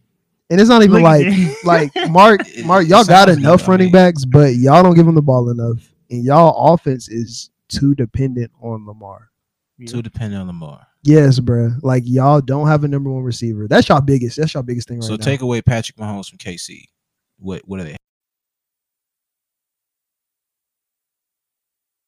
[0.50, 1.28] and it's not even Look like
[1.96, 2.88] like Mark Mark.
[2.88, 3.94] Y'all got enough good, running mean.
[3.94, 8.52] backs, but y'all don't give him the ball enough, and y'all offense is too dependent
[8.62, 9.30] on Lamar.
[9.88, 10.88] too dependent on Lamar.
[11.04, 11.72] Yes, bro.
[11.82, 13.68] Like y'all don't have a number one receiver.
[13.68, 14.38] That's y'all biggest.
[14.38, 15.24] That's y'all biggest thing right so now.
[15.24, 16.84] So take away Patrick Mahomes from KC.
[17.40, 17.98] What what are they?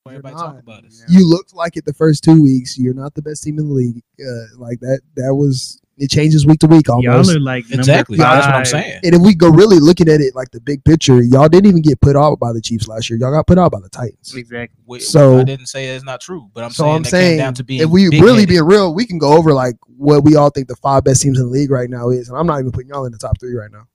[0.05, 1.01] You're Everybody talk about us.
[1.07, 2.77] you looked like it the first two weeks.
[2.77, 4.03] You're not the best team in the league.
[4.19, 4.99] Uh, like that.
[5.15, 6.09] That was it.
[6.09, 7.29] Changes week to week almost.
[7.29, 8.17] Y'all are like number Exactly.
[8.17, 8.99] That's what I'm saying.
[9.03, 11.81] and if we go really looking at it like the big picture, y'all didn't even
[11.81, 13.19] get put out by the Chiefs last year.
[13.19, 14.33] Y'all got put out by the Titans.
[14.35, 14.77] Exactly.
[14.85, 17.31] Wait, So- I didn't say it's not true, but I'm so saying I'm that saying
[17.31, 18.49] came down to being if we big really headed.
[18.49, 21.39] being real, we can go over like what we all think the five best teams
[21.39, 23.39] in the league right now is, and I'm not even putting y'all in the top
[23.39, 23.87] three right now.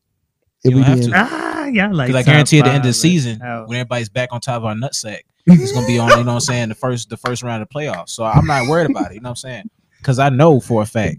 [0.65, 1.17] If You we don't have being- to.
[1.17, 2.09] Ah, y'all like.
[2.09, 4.09] Because I top guarantee at the end of the five, season, but how- when everybody's
[4.09, 6.09] back on top of our nutsack, it's gonna be on.
[6.11, 6.69] You know what I'm saying?
[6.71, 8.11] The first the first round of playoffs.
[8.11, 9.15] So I'm not worried about it.
[9.15, 9.71] You know what I'm saying?
[9.99, 11.19] Because I know for a fact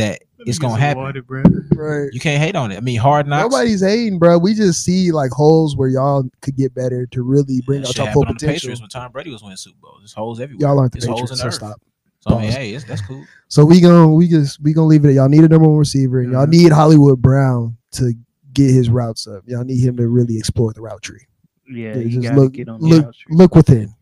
[0.00, 1.02] that it's gonna happen.
[1.02, 1.42] water, bro.
[1.74, 2.08] right.
[2.12, 2.76] You can't hate on it.
[2.76, 3.42] I mean, hard knocks.
[3.52, 4.38] Nobody's hating, bro.
[4.38, 7.94] We just see like holes where y'all could get better to really bring That out
[7.94, 8.54] shit your full on the potential.
[8.54, 9.96] Patriots when Tom Brady was winning Super Bowl.
[9.98, 10.68] There's holes everywhere.
[10.68, 11.54] Y'all aren't the There's holes in Patriots, so earth.
[11.74, 11.80] stop.
[12.20, 13.24] So I mean, hey, it's, that's cool.
[13.48, 15.08] So we gonna we just we gonna leave it.
[15.08, 18.12] at Y'all need a number one receiver, and y'all need Hollywood Brown to
[18.52, 19.42] get his routes up.
[19.46, 21.26] Y'all need him to really explore the route tree.
[21.68, 23.36] Yeah, Yeah, you just gotta look get on the look route tree.
[23.36, 23.94] look within.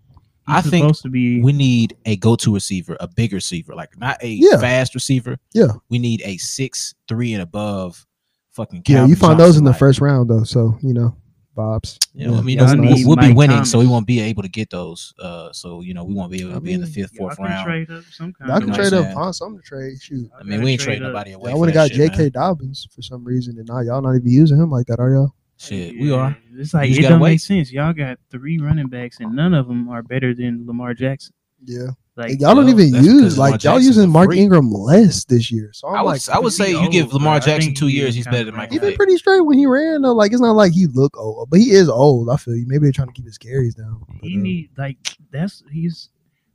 [0.48, 1.40] He's I think supposed to be.
[1.40, 4.58] We need a go-to receiver, a big receiver, like not a Yeah.
[4.58, 5.36] fast receiver.
[5.54, 5.68] Yeah.
[5.88, 8.04] We need a six three and above.
[8.52, 9.78] Fucking Yeah, you find those in the Johnson-like.
[9.78, 11.14] first round though, so you know,
[11.56, 11.98] vibes.
[12.12, 14.18] You know, I mean, Y'all we'll, need we'll be Mike winning, so we won't be
[14.20, 15.14] able to get those.
[15.20, 17.26] Uh, so you know, we won't be able to I be in the fifth, Y'all
[17.28, 17.64] fourth can round.
[17.66, 18.50] trade up some kind.
[18.50, 19.14] Y'all can trade what I'm up, saying?
[19.14, 20.02] find something to trade.
[20.02, 21.50] Shoot, I mean, we ain't trading nobody away.
[21.50, 22.22] y'all would would have got shit, J.K.
[22.24, 22.30] man.
[22.32, 25.34] Dobbins for some reason, and now y'all not even using him like that, are y'all?
[25.58, 26.38] Shit, we are.
[26.54, 27.72] It's like You it gotta don't make sense.
[27.72, 31.34] Y'all got three running backs, and none of them are better than Lamar Jackson.
[31.64, 34.38] Yeah, Like and y'all don't even use like y'all using Mark freak.
[34.38, 35.70] Ingram less this year.
[35.72, 37.46] So I'm I would, like, I would say he you give Lamar bro.
[37.46, 38.70] Jackson two he years, he's better than Mike.
[38.70, 40.14] He's been pretty straight when he ran though.
[40.14, 42.30] Like it's not like he look old, but he is old.
[42.30, 42.66] I feel you.
[42.68, 44.04] Maybe they're trying to keep his carries down.
[44.06, 44.96] But, he uh, need like
[45.32, 46.10] that's he's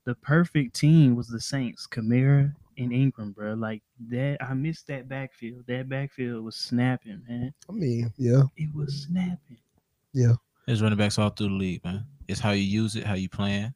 [0.06, 3.54] the perfect team was the Saints, Kamara and Ingram, bro.
[3.54, 5.64] Like that, I missed that backfield.
[5.68, 7.54] That backfield was snapping, man.
[7.70, 9.58] I mean, yeah, It was snapping.
[10.14, 10.34] Yeah,
[10.66, 12.06] there's running backs all through the league, man.
[12.28, 13.74] It's how you use it, how you plan.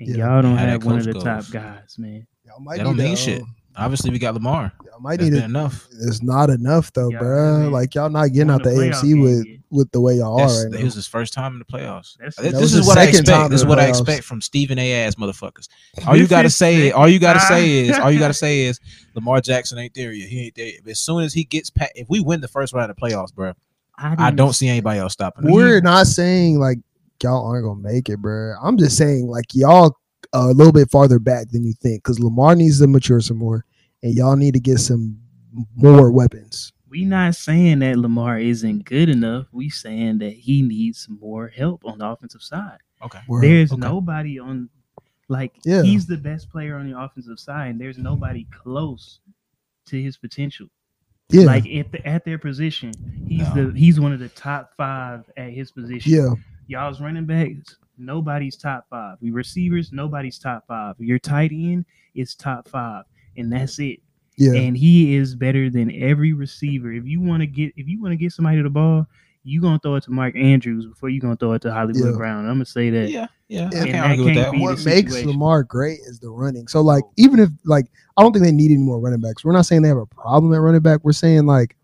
[0.00, 0.16] And Yeah.
[0.16, 2.26] y'all don't How have one of coach the top guys, man.
[2.44, 3.42] y'all might That don't need mean to, shit.
[3.42, 4.72] um, Obviously, we got Lamar.
[4.84, 5.58] y'all might That's need been to.
[5.58, 5.86] enough.
[6.00, 7.56] It's not enough though, Y'all bruh.
[7.58, 9.58] haven't Like y'all not getting out the a playoff AFC game with yet.
[9.70, 10.84] with the way y'all That's, are right it now.
[10.84, 12.16] was his first time in the playoffs.
[12.18, 13.44] That's- This, that this was is what I second time expect.
[13.46, 13.88] in This is the what I playoffs.
[14.00, 14.92] expect from Stephen A.
[15.04, 15.68] ass motherfuckers.
[16.06, 18.80] All you gotta is say, all you gotta say is, all you gotta say is,
[19.14, 20.28] Lamar Jackson ain't there yet.
[20.28, 20.66] He ain't there.
[20.66, 20.80] Yet.
[20.84, 23.00] But as soon as he gets past, if we win the first round of the
[23.00, 23.52] playoffs, bro,
[23.96, 25.52] I didn't don't see anybody else stopping us.
[25.52, 26.78] We're not saying like
[27.22, 28.56] y'all aren't gonna make it, bruh.
[28.62, 29.92] I'm just saying like y'all are
[30.32, 33.64] a little bit farther back than you think because Lamar needs to mature some more,
[34.02, 35.18] and y'all need to get some
[35.76, 36.72] more weapons.
[36.90, 39.46] We not saying that Lamar isn't good enough.
[39.52, 42.78] We saying that he needs more help on the offensive side.
[43.04, 43.18] Okay.
[43.28, 43.44] Word.
[43.44, 43.80] There's okay.
[43.80, 44.68] nobody on
[45.28, 45.82] like Yeah.
[45.82, 49.20] he's the best player on the offensive side, and there's nobody close
[49.86, 50.68] to his potential.
[51.30, 52.92] yeah, Like at the, at their position,
[53.26, 53.70] he's No.
[53.70, 56.10] the he's one of the top five at his position.
[56.12, 56.30] yeah,
[56.66, 59.18] Y'all's running backs, nobody's top five.
[59.20, 60.96] We receivers, nobody's top five.
[60.98, 61.84] Your tight end
[62.14, 63.04] is top five,
[63.36, 64.00] and that's it.
[64.36, 64.52] yeah.
[64.52, 66.92] And he is better than every receiver.
[66.92, 69.06] If you want to get if you want to get somebody the ball,
[69.44, 72.16] you gonna throw it to Mark Andrews before you gonna throw it to Hollywood Yeah.
[72.16, 72.44] Brown.
[72.46, 73.10] I'm gonna say that.
[73.10, 73.70] Yeah, yeah.
[73.72, 74.60] I And can't argue with can't that.
[74.60, 75.28] what makes situation.
[75.30, 76.68] Lamar great is the running.
[76.68, 77.86] So like even if like
[78.16, 79.44] I don't think they need any more running backs.
[79.44, 81.00] We're not saying they have a problem at running back.
[81.02, 81.76] We're saying like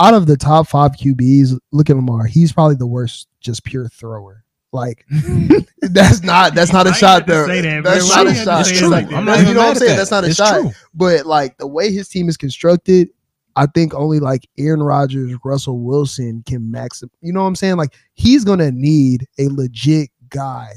[0.00, 2.24] out of the top five QBs, look at Lamar.
[2.26, 4.44] He's probably the worst, just pure thrower.
[4.72, 5.04] Like
[5.80, 7.82] that's not that's not a shot have to there.
[7.82, 8.60] that, that's not a shot.
[8.68, 8.88] It's true.
[8.88, 9.10] like?
[9.12, 9.90] I'm not you know what I'm saying?
[9.92, 9.96] that.
[9.96, 10.60] That's not a It's shot.
[10.60, 10.70] true.
[10.94, 13.08] But like the way his team is constructed,
[13.56, 17.02] I think only like Aaron Rodgers, Russell Wilson can max.
[17.20, 17.76] You know what I'm saying?
[17.78, 20.72] Like he's gonna need a legit guy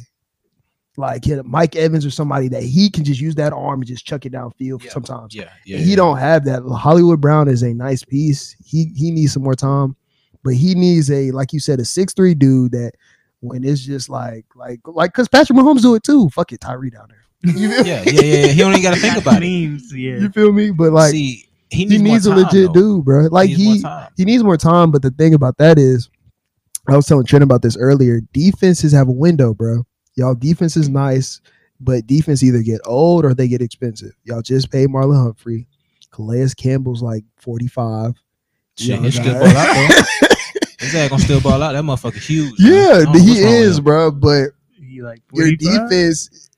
[0.97, 4.05] like hit Mike Evans or somebody that he can just use that arm and just
[4.05, 4.91] chuck it downfield Yeah.
[4.91, 5.33] sometimes.
[5.35, 5.77] Yeah, yeah.
[5.79, 5.95] he yeah.
[5.95, 6.61] don't have that.
[6.63, 8.55] Hollywood Brown is a nice piece.
[8.63, 9.95] He he needs some more time,
[10.43, 12.93] but he needs a like you said a six three dude that
[13.43, 16.29] when it's just like like like because Patrick Mahomes do it too.
[16.29, 17.19] Fuck it, Tyree down there.
[17.55, 18.47] Yeah, yeah, yeah, yeah.
[18.47, 19.69] He only got to think about it.
[19.69, 20.15] Memes, yeah.
[20.15, 20.71] you feel me?
[20.71, 22.73] But like See, he he needs, needs, more a legit though.
[22.73, 23.27] dude, bro.
[23.29, 24.11] Like needs he more time.
[24.15, 24.91] he needs more time.
[24.91, 26.09] But the thing about that is,
[26.87, 28.21] I was telling Trent about this earlier.
[28.31, 29.85] Defenses have a window, bro.
[30.15, 31.41] Y'all defense is nice,
[31.81, 34.13] but defense either get old or they get expensive.
[34.23, 35.67] Y'all just paid Marlon Humphrey.
[36.11, 38.13] Calais Campbell's like 45.
[38.77, 39.89] Shit, Y'all he still got- ball out
[40.21, 40.27] though.
[40.83, 41.73] His ass gonna still ball out.
[41.73, 42.59] That motherfucker huge.
[42.59, 44.11] yeah, don't he what's wrong with is, bro.
[44.11, 45.89] But He like your 45?
[45.89, 46.49] defense,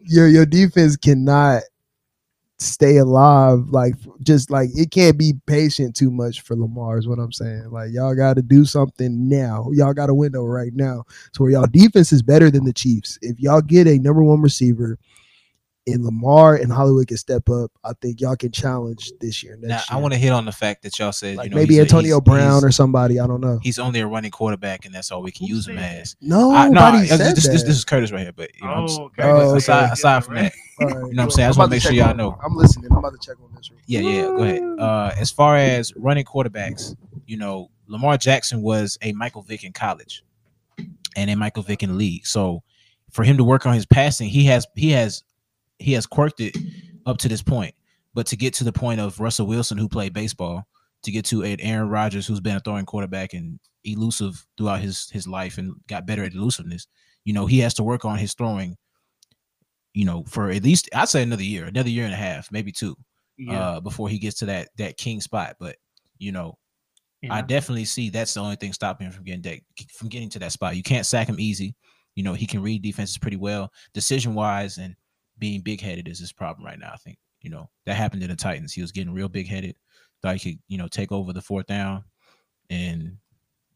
[0.00, 1.62] your your defense cannot
[2.58, 3.68] stay alive.
[3.70, 6.98] Like just like it can't be patient too much for Lamar.
[6.98, 7.70] Is what I'm saying.
[7.70, 9.70] Like y'all got to do something now.
[9.72, 11.04] Y'all got a window right now.
[11.32, 13.18] So where y'all defense is better than the Chiefs.
[13.22, 14.98] If y'all get a number one receiver.
[15.92, 17.70] And Lamar and Hollywood can step up.
[17.84, 19.56] I think y'all can challenge this year.
[19.60, 21.56] Now Next I want to hit on the fact that y'all said like you know
[21.56, 23.18] maybe he's a- Antonio Brown or somebody.
[23.20, 23.58] I don't know.
[23.62, 26.00] he's only a running quarterback and that's all we can Who use him that?
[26.00, 26.16] as.
[26.20, 27.66] No, I, no, nobody I- said this, this that.
[27.66, 29.92] this is Curtis right here, but you know, I'm s- Oh, but Oh, aside okay.
[29.92, 31.46] aside from that, All right, You know what I'm saying?
[31.46, 32.38] I just I'm wanna make sure y'all on- know.
[32.44, 32.90] I'm listening.
[32.90, 33.70] I'm about to check on this.
[33.70, 34.62] real yeah, yeah, go ahead.
[34.78, 36.94] Uh, as far as running quarterbacks,
[37.26, 40.22] you know, Lamar Jackson was a Michael Vick in college,
[41.16, 42.26] and a Michael Vick in the league.
[42.26, 42.62] So,
[43.10, 45.22] for him to work on his passing, he has he has
[45.78, 46.56] he has quirked it
[47.06, 47.74] up to this point.
[48.14, 50.66] But to get to the point of Russell Wilson, who played baseball,
[51.04, 55.08] to get to an Aaron Rodgers, who's been a throwing quarterback and elusive throughout his
[55.10, 56.86] his life and got better at elusiveness,
[57.24, 58.76] you know, he has to work on his throwing.
[59.94, 62.72] You know, for at least I'd say another year, another year and a half, maybe
[62.72, 62.96] two
[63.36, 63.60] Yeah.
[63.60, 65.56] uh, before he gets to that that king spot.
[65.58, 65.76] But
[66.18, 66.58] you know,
[67.22, 69.58] and I definitely see that's the only thing stopping him from getting that
[69.92, 70.76] from getting to that spot.
[70.76, 71.74] You can't sack him easy.
[72.14, 73.72] You know, he can read defenses pretty well.
[73.92, 74.94] Decision wise and
[75.38, 76.90] being big headed is his problem right now.
[76.92, 78.72] I think you know that happened to the Titans.
[78.72, 79.76] He was getting real big headed.
[80.22, 82.04] Thought he could you know take over the fourth down,
[82.70, 83.16] and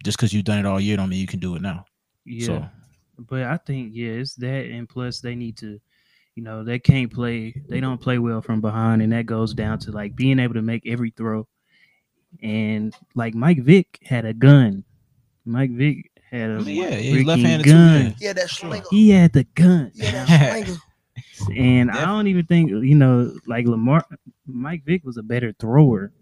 [0.04, 1.84] just because you've done it all year don't mean you can do it now.
[2.24, 2.46] yeah.
[2.46, 2.66] So
[3.18, 5.78] But I think yeah, it's that, and plus they need to,
[6.34, 7.54] you know, they can't play.
[7.68, 10.62] They don't play well from behind, and that goes down to like being able to
[10.62, 11.46] make every throw.
[12.42, 14.84] And like Mike Vick had a gun.
[15.44, 18.02] Mike Vick had a I mean, yeah, freaking left-handed gun.
[18.02, 18.12] yeah.
[18.18, 18.84] Yeah, that slinger.
[18.90, 19.92] He had the gun.
[19.94, 20.78] Yeah, that slinger.
[21.54, 24.04] And I don't even think you know, like Lamar,
[24.46, 26.12] Mike Vick was a better thrower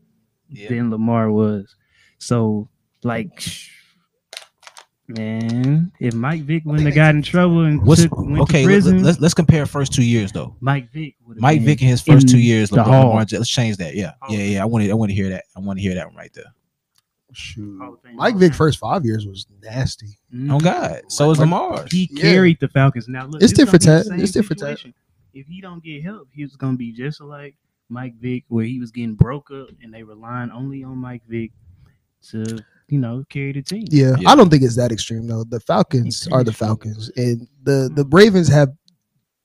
[0.49, 0.69] Yeah.
[0.69, 1.75] than Lamar was.
[2.19, 2.69] So,
[3.03, 3.43] like,
[5.09, 8.63] man, if Mike Vick wouldn't have got in trouble and What's took, went okay?
[8.63, 10.57] to Let, prison, us let's compare first two years though.
[10.61, 13.09] Mike Vick Mike been Vick in his first in two years, the Lamar, Hall.
[13.11, 13.95] Lamar, let's change that.
[13.95, 14.63] Yeah, Hall yeah, yeah.
[14.63, 15.45] I want to, I want to hear that.
[15.57, 16.45] I want to hear that one right there.
[17.33, 17.79] Shoot.
[17.81, 18.17] Hall of Fame.
[18.17, 20.19] Mike Vick first five years was nasty.
[20.51, 21.85] Oh God, so is Lamar.
[21.91, 22.21] He Yeah.
[22.23, 23.09] carried the Falcons.
[23.09, 24.69] Now look, It's different be the tat- same it's different tat.
[24.79, 24.95] situation.
[25.35, 27.55] If he don't get help, he's gonna be just like
[27.89, 31.53] Mike Vick, where he was getting broke up and they relying only on Mike Vick
[32.29, 32.59] to,
[32.89, 33.85] you know, carry the team.
[33.91, 34.31] Yeah, Yeah.
[34.31, 35.45] I don't think it's that extreme though.
[35.45, 38.71] The Falcons are the Falcons, and the the Ravens have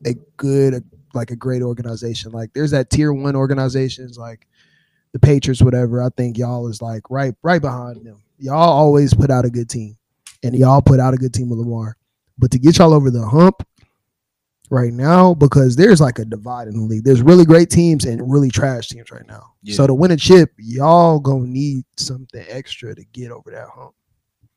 [0.05, 0.83] a good,
[1.13, 2.31] like a great organization.
[2.31, 4.47] Like there's that tier one organizations like
[5.13, 6.03] the Patriots, whatever.
[6.03, 8.21] I think y'all is like right right behind them.
[8.37, 9.97] Y'all always put out a good team,
[10.43, 11.97] and y'all put out a good team with Lamar.
[12.37, 13.65] But to get y'all over the hump
[14.69, 17.03] right now, because there's like a divide in the league.
[17.03, 19.53] There's really great teams and really trash teams right now.
[19.63, 19.75] Yeah.
[19.75, 23.93] So to win a chip, y'all gonna need something extra to get over that hump.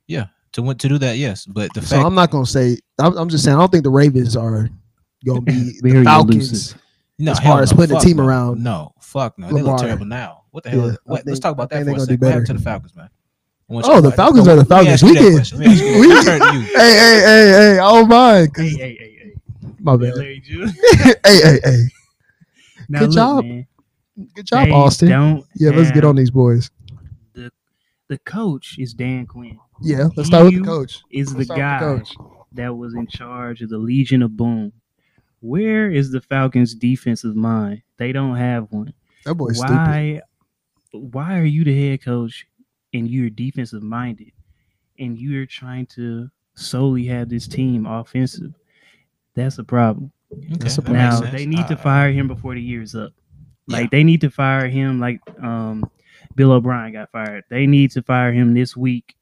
[0.07, 1.45] Yeah, to want to do that, yes.
[1.47, 2.79] But the So fact, I'm not gonna say.
[2.99, 3.57] I'm, I'm just saying.
[3.57, 4.69] I don't think the Ravens are
[5.27, 6.37] gonna be the Falcons.
[6.49, 6.83] elusive.
[7.19, 8.25] no, as hell far as no, putting the fuck team no.
[8.25, 10.45] around no, fuck no, they look terrible now.
[10.51, 10.87] What the hell?
[10.87, 12.21] Yeah, I what, let's talk about that for a they're second.
[12.21, 12.59] gonna What do happened to the.
[12.61, 13.11] Falcons, man?
[13.71, 14.95] Oh, the Falcons are the Falcons.
[14.95, 15.59] ask We that did- question.
[15.59, 16.61] Let me ask you- we let me did- turn to you.
[16.63, 17.79] Hey, hey, hey, hey!
[17.83, 18.39] Oh my!
[18.39, 19.18] Hey, hey, hey, hey.
[19.81, 20.15] My bad.
[20.17, 20.69] Larry June.
[20.93, 21.83] hey, hey, hey!
[22.89, 23.45] Now Good look, job.
[23.45, 23.67] man,
[24.35, 25.09] Good job, they Austin.
[25.09, 26.71] Don't Yeah, let's get have- on these boys.
[27.35, 27.51] The,
[28.09, 29.59] the coach is Dan Quinn.
[29.83, 31.03] Yeah, let's start with the You coach.
[31.11, 32.37] Is the Let's start guy with the coach.
[32.53, 34.73] that was in charge of the Legion of Boom.
[35.41, 37.83] Where is the Falcons' defensive mind?
[37.97, 38.93] They don't have one.
[39.25, 39.75] That boy's stupid.
[39.75, 40.21] why?
[40.93, 42.47] Why are you the head coach
[42.93, 44.33] and you're defensive minded,
[44.99, 48.55] and you're trying to solely have this team offensive?
[49.39, 50.11] That's a problem.
[50.33, 52.95] Okay, That's a that makes Now they need to Uh, fire him before the year's
[52.95, 53.13] up.
[53.67, 53.89] Like Yeah.
[53.93, 55.85] they need to fire him like um
[56.37, 57.45] Bill O'Brien got fired.
[57.51, 59.15] They need to fire him this week.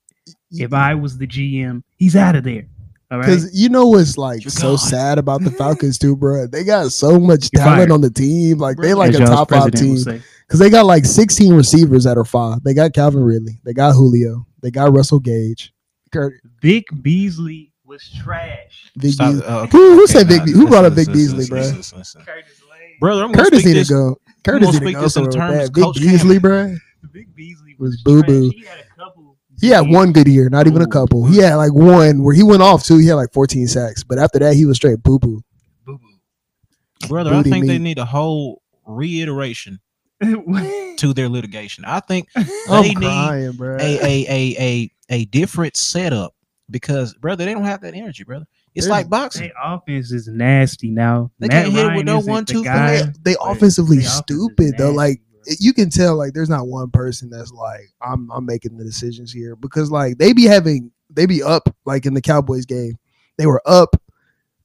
[0.52, 2.66] If I was the GM, he's out of there.
[3.10, 3.26] All right.
[3.26, 4.78] Because you know what's like You're so gone.
[4.78, 6.46] sad about the Falcons too, bro.
[6.48, 7.90] They got so much You're talent fired.
[7.92, 8.58] on the team.
[8.58, 9.94] Like they As like a y'all's top five team.
[10.04, 12.62] Because they got like 16 receivers that are five.
[12.64, 13.60] They got Calvin Ridley.
[13.64, 14.46] They got Julio.
[14.62, 15.72] They got Russell Gage.
[16.12, 16.34] Kurt.
[16.62, 18.90] Vic Beasley was trash.
[18.98, 19.46] Big Stop- Beasley.
[19.46, 21.38] uh, okay, Who- who okay, said Big nah, Be- who brought up Big listen, Beasley,
[21.38, 21.76] listen, bruh?
[21.76, 22.22] listen, listen.
[22.22, 22.80] Curtis Lane.
[23.00, 23.88] Brother, I'm gonna Curtis speak need this.
[23.88, 24.20] to go.
[24.44, 26.76] Curtis gonna need to go this in somewhere terms Big Beasley, bro.
[27.12, 28.50] Big Beasley Was was, boo-boo.
[28.50, 29.36] He had a couple.
[29.60, 31.26] He had one good year, not even a couple.
[31.26, 32.98] He had like one where he went off too.
[32.98, 35.42] He had like 14 sacks, but after that, he was straight boo boo.
[35.86, 37.08] Boo-boo.
[37.08, 39.80] Brother, Booty I think they need a whole reiteration
[40.22, 41.84] to their litigation.
[41.86, 43.76] I think I'm They need crying, bro.
[43.80, 46.34] a a a a a different setup
[46.70, 48.46] because brother, they don't have that energy, brother.
[48.74, 49.42] It's There's- like boxing.
[49.42, 51.30] Their offense is nasty now.
[51.38, 52.96] They Matt can't hit it Ryan with no isn't one, the two, guy.
[53.02, 54.84] they, they offensively their offense is stupid though.
[54.92, 55.54] nasty, Like bro.
[55.60, 59.32] you can tell, like there's not one person that's like I'm I'm making the decisions
[59.32, 62.98] here because like they be having they be up like in the Cowboys game.
[63.38, 63.94] They were up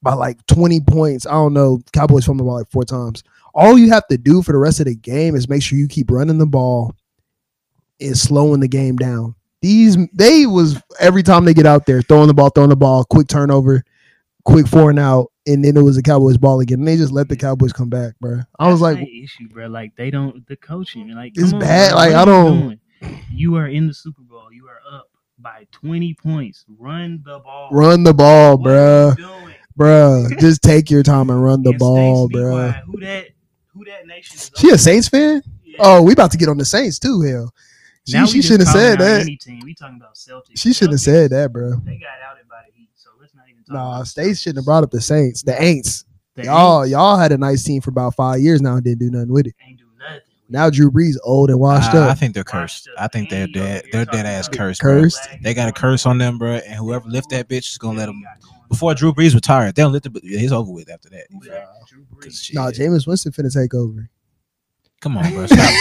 [0.02, 1.26] by like 20 points.
[1.26, 1.80] I don't know.
[1.92, 3.22] Cowboys fumbled the ball like four times.
[3.54, 5.86] All you have to do for the rest of the game is make sure you
[5.86, 6.94] keep running the ball
[8.00, 9.34] and slowing the game down.
[9.62, 13.04] These they was every time they get out there throwing the ball, throwing the ball,
[13.04, 13.82] quick turnover,
[14.44, 16.80] quick four and out, and then it was the Cowboys ball again.
[16.80, 18.40] And they just let the Cowboys come back, bro.
[18.58, 19.68] I was That's like, their issue, bro.
[19.68, 21.08] Like they don't the coaching.
[21.14, 21.90] Like It's on, bad.
[21.92, 21.96] bro.
[21.98, 22.78] Like, What I don't- doing?
[23.32, 24.52] You are in the Super Bowl.
[24.52, 25.08] You are up
[25.38, 26.64] by twenty points.
[26.78, 27.68] Run the ball.
[27.72, 29.26] run the ball, What are you
[29.78, 30.38] bruh.
[30.38, 32.80] just take your time and run the And ball, bruh.
[32.84, 33.28] Who that?
[33.74, 34.50] Who that nation is?
[34.56, 34.78] She a?
[34.78, 35.42] Saints fan?
[35.64, 35.76] Yeah.
[35.80, 37.52] Oh, we about to get on the Saints too, hell.
[38.06, 39.20] She, Now she shouldn't have said that.
[39.22, 39.60] Any team.
[39.64, 40.56] We talking about Celtics.
[40.58, 41.76] She shouldn't have said that, bro.
[41.84, 43.74] They got outed by the Heat, so let's not even talk.
[43.74, 45.42] Nah, about States shouldn't have brought up the Saints.
[45.42, 46.04] The Aints.
[46.34, 48.98] The Y'all, Aints y'all had a nice team for about five years now and didn't
[49.00, 49.54] do nothing with it.
[49.66, 50.20] ain't do nothing.
[50.48, 52.10] Now Drew Brees old and washed up.
[52.10, 52.88] I think they're cursed.
[52.98, 53.84] I think they're dead.
[53.92, 54.80] They're dead ass about cursed.
[54.82, 55.02] Bro.
[55.02, 55.28] Cursed.
[55.40, 56.54] They got a curse on them, bro.
[56.66, 58.22] And whoever lift that bitch is gonna let them.
[58.68, 60.20] Before Drew Brees retired, they don't lift the.
[60.22, 61.26] He's over with after that.
[61.30, 61.68] Who that?
[61.88, 62.22] Drew Brees.
[62.24, 62.56] 'Cause shit.
[62.56, 64.10] Nah, Jameis Winston finna take over.
[65.02, 65.46] Come on, bro.
[65.46, 65.74] Stop.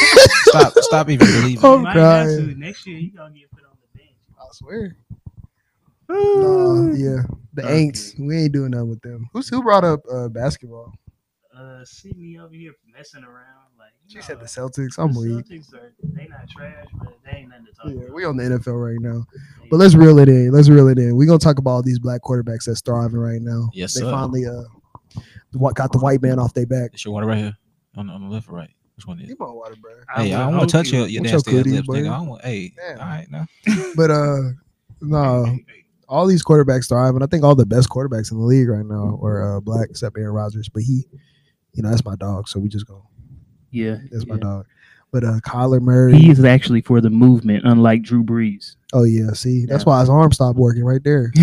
[0.45, 0.73] stop.
[0.77, 1.59] Stop even believing.
[1.63, 1.77] Oh, it.
[1.77, 2.35] You might have to.
[2.35, 2.59] crying.
[2.59, 4.15] Next year, you gonna get put on the bench.
[4.39, 4.95] I swear.
[6.09, 7.23] Nah, yeah.
[7.53, 7.85] The Okay.
[7.87, 8.19] Aints.
[8.19, 9.29] We ain't doing nothing with them.
[9.33, 10.93] Who's who brought up uh, basketball?
[11.55, 13.67] Uh, Sydney over here messing around.
[13.77, 14.97] Like She know, said the Celtics.
[14.97, 15.45] I'm the weak.
[15.45, 18.13] Celtics are they not trash, but they ain't nothing to talk Yeah, about.
[18.15, 19.23] we on the NFL right now.
[19.69, 20.51] But let's reel it in.
[20.51, 21.15] Let's reel it in.
[21.15, 23.69] We're gonna talk about all these black quarterbacks that's thriving right now.
[23.73, 24.11] Yes, they sir.
[24.11, 24.63] finally uh
[25.53, 26.91] what got the white man off their back.
[26.93, 27.57] It's your water right here
[27.95, 28.69] on the, on the left or right?
[29.01, 29.29] Which one is?
[29.29, 29.43] Keep it?
[29.43, 29.91] on water, bro.
[30.15, 32.11] Hey, I would don't want to touch you- your, your What's nasty your lips, nigga.
[32.11, 32.43] I don't want.
[32.45, 32.99] Hey, Damn.
[32.99, 33.47] all right now.
[33.95, 34.37] But uh
[35.01, 35.57] no,
[36.07, 37.23] all these quarterbacks thriving.
[37.23, 40.15] I think all the best quarterbacks in the league right now are uh, black, except
[40.19, 40.69] Aaron Rodgers.
[40.69, 41.07] But he,
[41.73, 42.47] you know, that's my dog.
[42.47, 43.07] So we just go.
[43.71, 44.67] Yeah, That's my dog.
[45.11, 46.13] But uh Kyler Murray.
[46.17, 48.75] He is actually for the movement, unlike Drew Brees.
[48.93, 49.89] oh yeah, see, that's Yeah.
[49.89, 51.31] why his arm stopped working right there.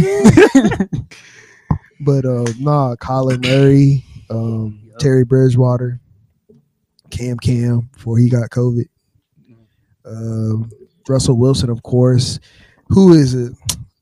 [2.01, 4.99] But uh nah, Kyler Murray, um, Yup.
[4.99, 6.01] Teddy Bridgewater,
[7.11, 8.87] Cam Cam before he got COVID.
[10.05, 10.71] Um,
[11.09, 12.39] Russell Wilson, of course.
[12.89, 13.53] Who is it?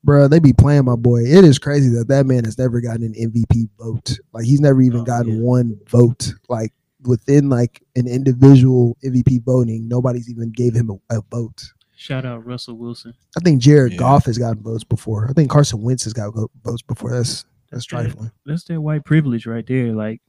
[0.07, 1.23] Bruh, they be playing my boy.
[1.23, 4.19] It is crazy that that man has never gotten an MVP vote.
[4.33, 5.43] Like he's never even Oh, gotten yeah.
[5.43, 6.33] one vote.
[6.49, 11.65] Like within like an individual MVP voting, nobody's even gave him a, a vote.
[11.97, 13.15] Shout out Russell Wilson.
[13.37, 13.99] I think Jared Yeah.
[13.99, 15.29] Goff has gotten votes before.
[15.29, 16.33] I think Carson Wentz has got
[16.63, 17.11] votes before.
[17.11, 18.31] That's that's trifling.
[18.45, 19.93] That's that white privilege right there.
[19.93, 20.21] Like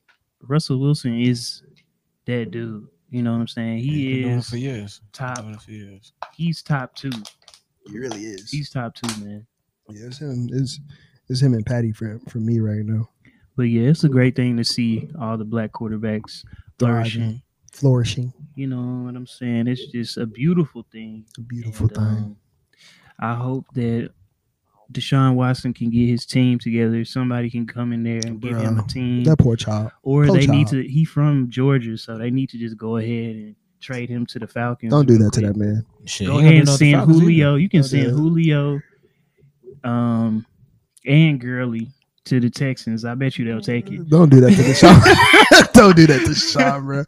[0.42, 1.62] Russell Wilson is
[2.28, 2.88] that dude.
[3.10, 3.80] You know what I'm saying?
[3.80, 5.02] He's He been doing for years.
[5.14, 5.38] top.
[5.42, 6.14] Doing for years.
[6.36, 7.10] He's top two.
[7.90, 8.52] He really is.
[8.52, 9.46] He's top two, man.
[9.90, 10.50] Yeah, it's him.
[10.52, 10.80] It's,
[11.30, 13.10] it's him and Patty for for me right now.
[13.56, 16.44] But yeah, it's a great thing to see all the black quarterbacks
[16.78, 17.22] flourishing.
[17.22, 17.42] Thriving.
[17.72, 18.34] Flourishing.
[18.56, 19.68] You know what I'm saying?
[19.68, 21.24] It's just a beautiful thing.
[21.30, 22.06] It's a beautiful And, thing.
[22.08, 22.38] um,
[23.20, 24.12] I hope that
[24.92, 27.04] Deshaun Watson can get his team together.
[27.04, 29.92] Somebody can come in there and give him a team, that poor child.
[30.04, 30.82] or poor they need to.
[30.88, 34.48] He from Georgia, so they need to just go ahead and trade him to the
[34.48, 34.92] Falcons.
[34.92, 35.86] Don't do real that to that man.
[36.06, 37.26] Shit, Go ahead and send Falcons either.
[37.26, 37.56] Julio.
[37.56, 38.12] You can Don't send that.
[38.12, 38.82] Julio,
[39.84, 40.46] um,
[41.06, 41.90] and Gurley
[42.26, 43.06] to the Texans.
[43.06, 44.10] I bet you they'll take it.
[44.10, 45.74] Don't do that to Deshaun.
[45.74, 47.04] don't do that to Deshaun, bro.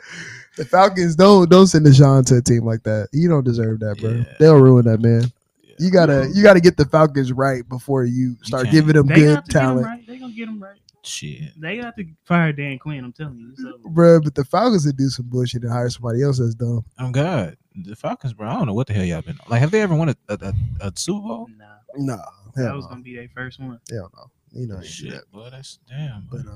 [0.57, 3.07] The Falcons don't don't send Deshaun to a team like that.
[3.13, 4.11] You don't deserve that, bro.
[4.11, 4.23] Yeah.
[4.39, 5.31] They'll ruin that man.
[5.79, 5.85] Yeah.
[5.85, 8.73] You gotta you gotta get the Falcons right before you start can't.
[8.73, 10.05] giving them They good got to talent, right.
[10.07, 10.79] They gonna get them right.
[11.01, 11.59] Shit.
[11.59, 13.03] They got to fire Dan Quinn.
[13.05, 13.53] I'm telling you.
[13.55, 14.19] So bro.
[14.21, 16.83] But the Falcons would do some bullshit and hire somebody else that's dumb.
[16.97, 17.55] I'm God.
[17.75, 18.49] The Falcons, bro.
[18.49, 19.45] I don't know what the hell y'all been on.
[19.49, 20.53] Like, have they ever won a, a, a,
[20.87, 21.47] a Super Bowl?
[21.57, 21.65] nah,
[21.95, 22.21] No,
[22.55, 22.89] that hell was no.
[22.89, 23.79] gonna be their first one.
[23.89, 24.29] Hell no.
[24.51, 25.31] You know, you do Shit, that.
[25.31, 26.27] boy, that's damn.
[26.29, 26.53] But uh,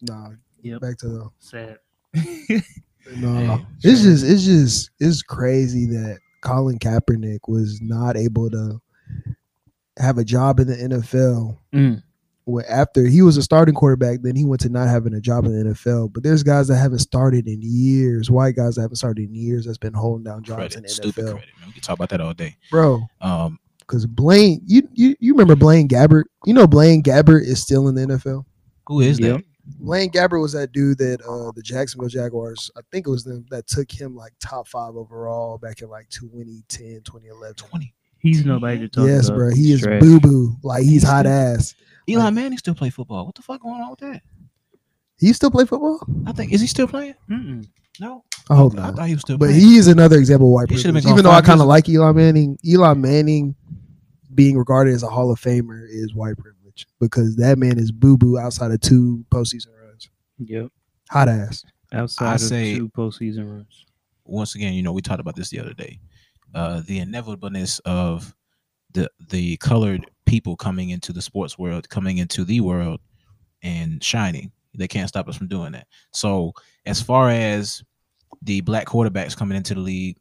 [0.00, 0.30] nah.
[0.62, 0.80] Yep.
[0.80, 1.78] Back to the Sad.
[3.16, 8.80] No, Hey, it's just it's just it's crazy that Colin Kaepernick was not able to
[9.98, 11.56] have a job in the NFL.
[11.74, 12.02] Mm.
[12.44, 15.44] When after he was a starting quarterback, then he went to not having a job
[15.44, 16.12] in the NFL.
[16.12, 19.64] But there's guys that haven't started in years, white guys that haven't started in years
[19.64, 21.32] that's been holding down jobs in the stupid NFL.
[21.34, 21.68] credit, man.
[21.68, 22.56] We can talk about that all day.
[22.70, 26.24] Bro, Um, because Blaine, you, you you remember Blaine Gabbert?
[26.46, 28.44] You know Blaine Gabbert is still in the NFL.
[28.88, 29.36] Who is Yep.
[29.38, 29.44] that?
[29.78, 33.44] Blaine Gabbert was that dude that uh the Jacksonville Jaguars, I think it was them
[33.50, 37.54] that took him like top five overall back in like 2010, 2011.
[37.56, 37.94] Twenty.
[38.18, 39.38] He's nobody to talk Yes, about.
[39.38, 39.54] Yes, bro.
[39.54, 40.56] He is boo boo.
[40.62, 41.74] Like he's hot ass.
[42.08, 43.26] Eli Like- Manning still play football.
[43.26, 44.22] What the fuck going on with that?
[45.18, 46.00] He still play football?
[46.26, 47.14] I think is he still playing?
[47.30, 47.66] Mm-mm.
[48.00, 48.92] No, I hope not.
[48.92, 49.38] I thought he was still.
[49.38, 49.60] But playing.
[49.60, 51.12] he is another example of white He should've been privilege.
[51.20, 53.54] Even though I kind of like Eli Manning, Eli Manning
[54.34, 56.51] being regarded as a Hall of Famer is white privilege
[57.00, 60.08] because that man is boo boo outside of two postseason runs.
[60.38, 60.68] Yep.
[61.10, 61.64] Hot ass.
[61.92, 63.86] Outside I of say- two postseason runs.
[64.24, 65.98] once again, you know, we talked about this the other day.
[66.54, 68.34] Uh, the inevitableness of
[68.92, 73.00] the the colored people coming into the sports world, coming into the world,
[73.62, 74.52] and shining.
[74.74, 75.86] They can't stop us from doing that.
[76.12, 76.52] So,
[76.86, 77.82] as far as
[78.42, 80.16] the black quarterbacks coming into the league,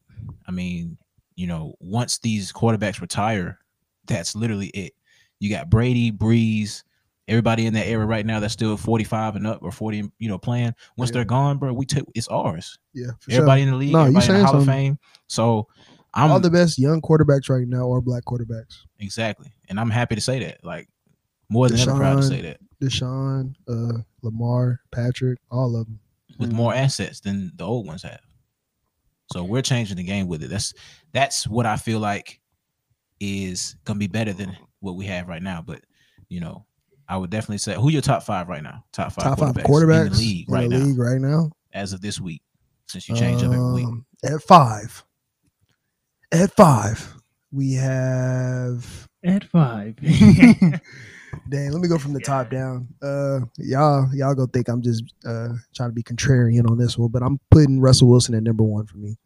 [0.48, 0.98] I mean,
[1.36, 3.60] you know, once these quarterbacks retire,
[4.08, 4.94] that's literally it.
[5.42, 6.84] You got Brady, Brees,
[7.28, 10.38] everybody in that era right now that's still 45 and up or 40, you know,
[10.38, 10.74] playing.
[10.98, 11.16] Once Yeah.
[11.16, 12.78] they're gone, bro, we take it's ours.
[12.94, 14.66] Yeah, for Everybody in the league, No, everybody in the Hall of.
[14.66, 15.00] Fame.
[15.28, 15.68] So.
[16.14, 18.76] I'm All the best young quarterbacks right now are black quarterbacks.
[19.00, 20.62] exactly, and I'm happy to say that.
[20.62, 20.90] Like
[21.48, 26.00] more than ever proud to say that Deshaun, uh, Lamar, Patrick, all of them.
[26.38, 28.20] with more assets than the old ones have.
[29.32, 30.50] So we're changing the game with it.
[30.50, 30.74] That's
[31.14, 32.42] that's what I feel like
[33.22, 35.64] is gonna be better than what we have right now.
[35.66, 35.82] But
[36.28, 36.66] you know,
[37.08, 38.84] I would definitely say who your top five right now?
[38.92, 41.20] Top five Top five quarterbacks, quarterbacks in the league in right the now league right
[41.22, 41.52] now.
[41.74, 42.42] as of this week.
[42.88, 45.04] Since you change up every week, Um, At five.
[46.34, 47.14] At five,
[47.52, 49.96] we have At five.
[51.50, 52.88] Dang, let me go from the top down.
[53.02, 57.10] Uh, y'all, y'all go think I'm just uh trying to be contrarian on this one,
[57.12, 59.18] but I'm putting Russell Wilson at number one for me.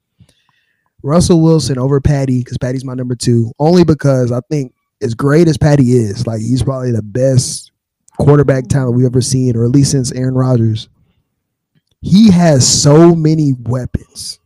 [1.04, 5.48] Russell Wilson over Patty because Patty's my number two, only because I think as great
[5.48, 7.72] as Patty is, like he's probably the best
[8.18, 10.90] quarterback talent we've ever seen, or at least since Aaron Rodgers.
[12.02, 14.40] He has so many weapons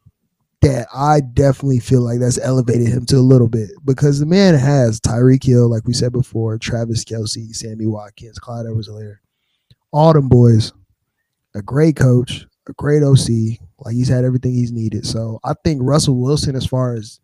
[0.61, 4.55] that I definitely feel like that's elevated him to a little bit because the man
[4.55, 9.17] has Tyreek Hill, like we said before, Travis Kelce, Sammy Watkins, Clyde Edwards-Helaire,
[9.91, 10.73] all them boys,
[11.55, 13.59] a great coach, a great OC.
[13.79, 15.05] Like he's had everything he's needed.
[15.05, 17.19] So I think Russell Wilson, as far as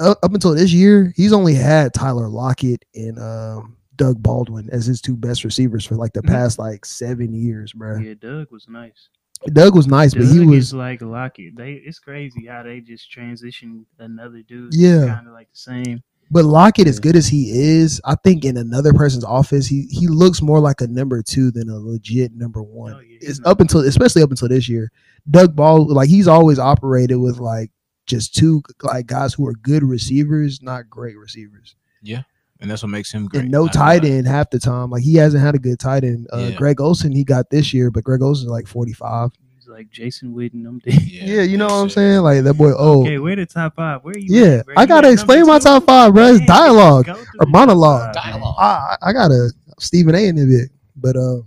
[0.00, 4.86] up, up until this year, he's only had Tyler Lockett and um, Doug Baldwin as
[4.86, 6.28] his two best receivers for like the Mhm.
[6.28, 7.98] past like seven years, bro.
[7.98, 9.08] yeah, Doug was nice.
[9.52, 11.56] Doug was nice, Doug but he was like Lockett.
[11.56, 14.72] They it's crazy how they just transitioned another dude.
[14.74, 15.06] Yeah.
[15.06, 16.02] kind of like the same.
[16.30, 20.06] But Lockett, as good as he is, I think in another person's office, he he
[20.08, 22.94] looks more like a number two than a legit number one.
[22.94, 24.90] Oh, yeah, it's up until, especially up until this year,
[25.30, 27.70] Doug Ball, like he's always operated with like
[28.06, 32.22] just two like guys who are good receivers, not great receivers, Yeah.
[32.60, 33.42] and that's what makes him great.
[33.44, 34.90] and no I tight end half the time.
[34.90, 36.26] Like he hasn't had a good tight end.
[36.32, 36.56] Uh, Yeah.
[36.56, 39.30] Greg Olsen, he got this year, but Greg Olsen's like forty five.
[39.56, 40.62] He's like Jason Witten.
[40.64, 42.20] Them Yeah, you know what I'm saying?
[42.20, 42.72] Like that boy.
[42.76, 44.04] Oh, Okay, where the top five?
[44.04, 44.26] Where you?
[44.44, 44.56] yeah.
[44.58, 44.66] at.
[44.76, 46.34] I gotta explain my top five, bro.
[46.34, 47.06] It's dialogue.
[47.06, 48.14] go or the top monologue.
[48.14, 48.24] five.
[48.24, 48.54] Dialogue.
[48.58, 51.38] I, I got a Stephen A in a bit, but uh,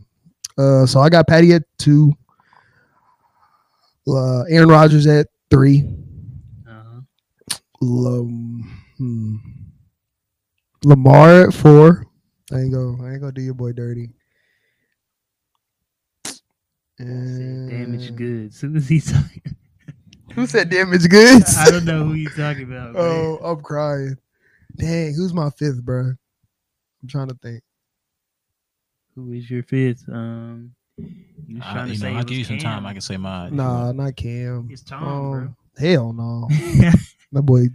[0.58, 2.12] uh, so I got Patty at two,
[4.08, 5.84] uh, Aaron Rodgers at three.
[7.82, 9.36] Lam- hmm.
[10.84, 12.06] Lamar at four.
[12.52, 12.98] I ain't go.
[13.02, 14.10] I ain't gonna do your boy dirty.
[17.00, 18.62] And Damaged goods.
[18.62, 19.42] Who is he talking?
[20.34, 21.56] Who said damage goods?
[21.58, 22.94] I don't know who you talking about.
[22.94, 23.02] man.
[23.02, 24.18] oh, I'm crying.
[24.76, 26.02] Dang, who's my fifth, bro?
[27.02, 27.64] I'm trying to think.
[29.16, 30.04] Who is your fifth?
[30.12, 32.86] Um, you was I- trying to you say know, it I'll give you some time.
[32.86, 33.56] I can say mine.
[33.56, 34.68] Nah, not Cam.
[34.72, 35.40] It's Tom, bro.
[35.40, 36.48] Um, Hell no.
[37.34, 37.66] That boy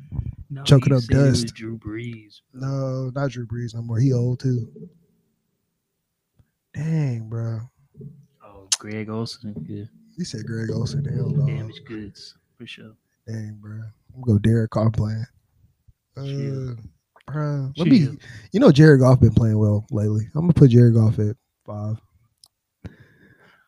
[0.50, 1.54] No, Choking up said it was dust.
[1.54, 2.40] Drew Brees.
[2.54, 3.98] No, not Drew Brees no more.
[3.98, 4.70] He old too.
[6.74, 7.60] Dang, bro.
[8.44, 9.54] Oh, Greg Olsen.
[9.68, 9.84] Yeah,
[10.16, 11.04] He said Greg Olsen.
[11.04, 11.46] Hell no.
[11.46, 12.92] damaged goods for sure.
[13.26, 13.72] Dang, bro.
[14.14, 15.26] I'm gonna go Derek Goff playing.
[16.16, 16.74] Uh,
[17.30, 18.08] bro, let me.
[18.52, 20.28] You know, Jared Goff been playing well lately.
[20.34, 21.36] I'm gonna put Jared Goff at
[21.66, 21.98] five.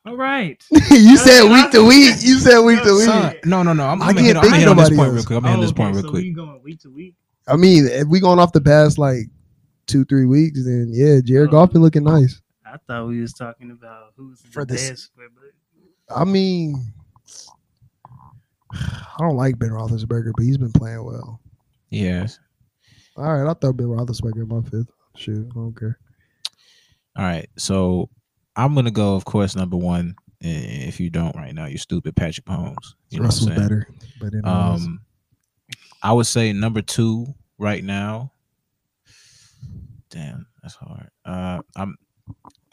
[0.06, 0.62] All right.
[0.90, 2.16] you said week to week.
[2.20, 3.44] You said week to week.
[3.46, 3.86] No, no, no.
[3.86, 5.16] I'm, I I'm can't gonna hit, I'm think of hit on this nobody point else.
[5.16, 5.36] real quick.
[5.36, 6.22] I'm gonna hit on this Oh, point real so quick.
[6.24, 7.14] we going week to week.
[7.48, 9.26] I mean, if we going off the past like
[9.86, 11.52] two, three weeks, then yeah, Jared Oh.
[11.52, 12.40] Goff been looking nice.
[12.66, 15.10] I thought we was talking about who's the For this- best.
[15.16, 16.82] But, but I mean,
[18.72, 21.40] I don't like Ben Roethlisberger, but he's been playing well.
[21.90, 22.38] Yes.
[23.16, 24.90] All right, I'll throw Ben Roethlisberger in my fifth.
[25.16, 25.98] Shoot, I don't care.
[27.16, 27.48] All right.
[27.56, 28.10] So
[28.56, 30.14] I'm gonna go, of course, number one.
[30.40, 32.94] If you don't right now, you're stupid, Patrick Mahomes.
[33.08, 33.88] You know Russell's better,
[34.20, 34.32] but.
[34.44, 35.00] Um,
[36.04, 37.26] I would say number two
[37.58, 38.30] right now.
[40.10, 41.08] Damn, that's hard.
[41.24, 41.96] Uh, I'm,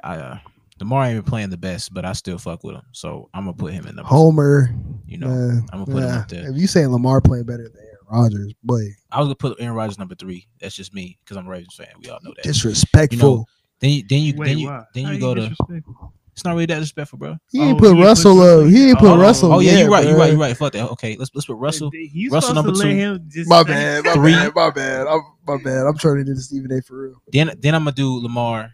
[0.04, 0.38] I, uh,
[0.82, 2.84] Lamar ain't been playing the best, but I still fuck with him.
[2.92, 4.04] So I'm gonna put him in two.
[4.04, 4.76] Homer.
[5.06, 6.50] You know, man, I'm gonna put him up there.
[6.50, 9.76] If you saying Lamar playing better than Aaron Rodgers, boy, I was gonna put Aaron
[9.76, 10.46] Rodgers number three.
[10.60, 11.88] That's just me because I'm a Ravens fan.
[12.04, 12.44] We all know that.
[12.44, 13.48] disrespectful.
[13.82, 14.84] Then you, then you, Wait, then you, why?
[14.94, 15.42] then How you go to.
[15.50, 16.14] disrespectful?
[16.34, 17.38] It's not really that disrespectful, bro.
[17.52, 18.70] he ain't Oh, put he Russell put- up.
[18.70, 19.54] He ain't put Oh, Russell.
[19.54, 20.08] Oh yeah, you're right.
[20.08, 20.30] You're right.
[20.32, 20.56] You're right.
[20.56, 20.90] Fuck that.
[20.92, 21.92] Okay, let's let's put Russell.
[21.94, 22.88] You Russell number two.
[22.88, 24.32] him just My bad, my Three.
[24.32, 25.08] bad, my bad.
[25.08, 25.86] I'm my bad.
[25.88, 26.82] I'm turning into Stephen A.
[26.82, 27.22] for real.
[27.34, 28.72] Then then I'm gonna do Lamar,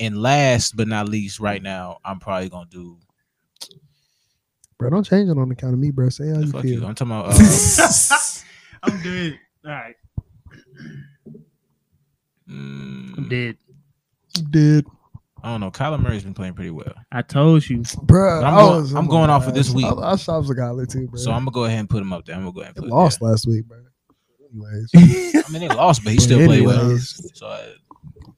[0.00, 2.98] and last but not least, right now I'm probably gonna do.
[4.78, 6.08] Bro, don't change it on account of me, bro.
[6.08, 6.80] Say how you fuck feel.
[6.80, 6.86] you.
[6.86, 7.34] I'm talking about.
[7.80, 8.16] Uh,
[8.82, 9.38] I'm good.
[9.64, 9.94] All right,
[12.48, 13.56] mm, I'm dead.
[14.42, 14.86] Dude,
[15.42, 15.70] I don't know.
[15.70, 17.82] Kyler Murray's been playing pretty well, I told you.
[18.02, 19.86] bro, I'm I going- was- I'm oh going my off of this week.
[19.86, 21.18] I, I shot Zagala too, bro.
[21.18, 22.34] so I'm gonna go ahead and put him up there.
[22.36, 22.94] I'm gonna go ahead and They put.
[22.96, 23.78] lost Him last week, bro.
[24.52, 24.90] Anyways.
[25.46, 26.80] I mean, they lost, but he still played well.
[26.80, 27.46] Anyways, So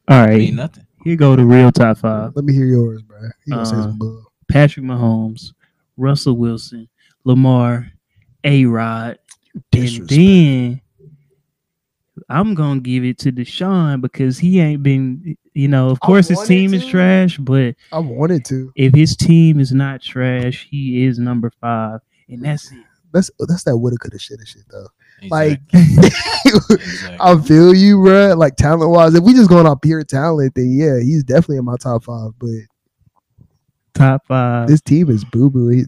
[0.08, 0.84] I All mean nothing.
[1.04, 3.18] here go the real top five: Let me hear yours, bro.
[3.46, 4.24] You gonna say Uh, some bull?
[4.48, 5.52] Patrick Mahomes,
[5.96, 6.88] Russell Wilson,
[7.24, 7.90] Lamar,
[8.42, 8.64] A.
[8.64, 9.18] Rod,
[9.72, 10.80] and then
[12.28, 15.36] I'm gonna give it to Deshaun because he ain't been.
[15.54, 18.72] You know, of course his wanted team is trash, but I wanted to.
[18.76, 22.78] if his team is not trash, he is number five, and that's it.
[23.12, 24.86] That's that's that woulda, coulda, shoulda shit though.
[25.28, 26.10] Like, Exactly.
[26.70, 27.16] Exactly.
[27.20, 28.34] I feel you, bro.
[28.36, 31.64] Like talent wise, if we just going off pure talent, then yeah, he's definitely in
[31.64, 32.30] my top five.
[32.38, 32.50] But
[33.94, 34.68] Top five.
[34.68, 35.68] this team is boo boo.
[35.68, 35.84] He,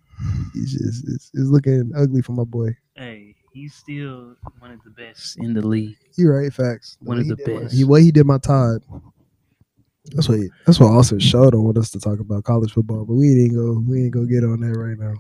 [0.55, 2.77] he's just it's, it's looking ugly for my boy.
[2.97, 5.97] hey, he's still one of the best in the league.
[6.17, 6.97] You're right, facts.
[7.01, 7.75] One way of the best.
[7.75, 8.83] He what he did my Todd.
[10.11, 13.05] That's what he, that's what Austin showed on want us to talk about college football,
[13.05, 15.15] but we ain't go we ain't gonna get on that right now.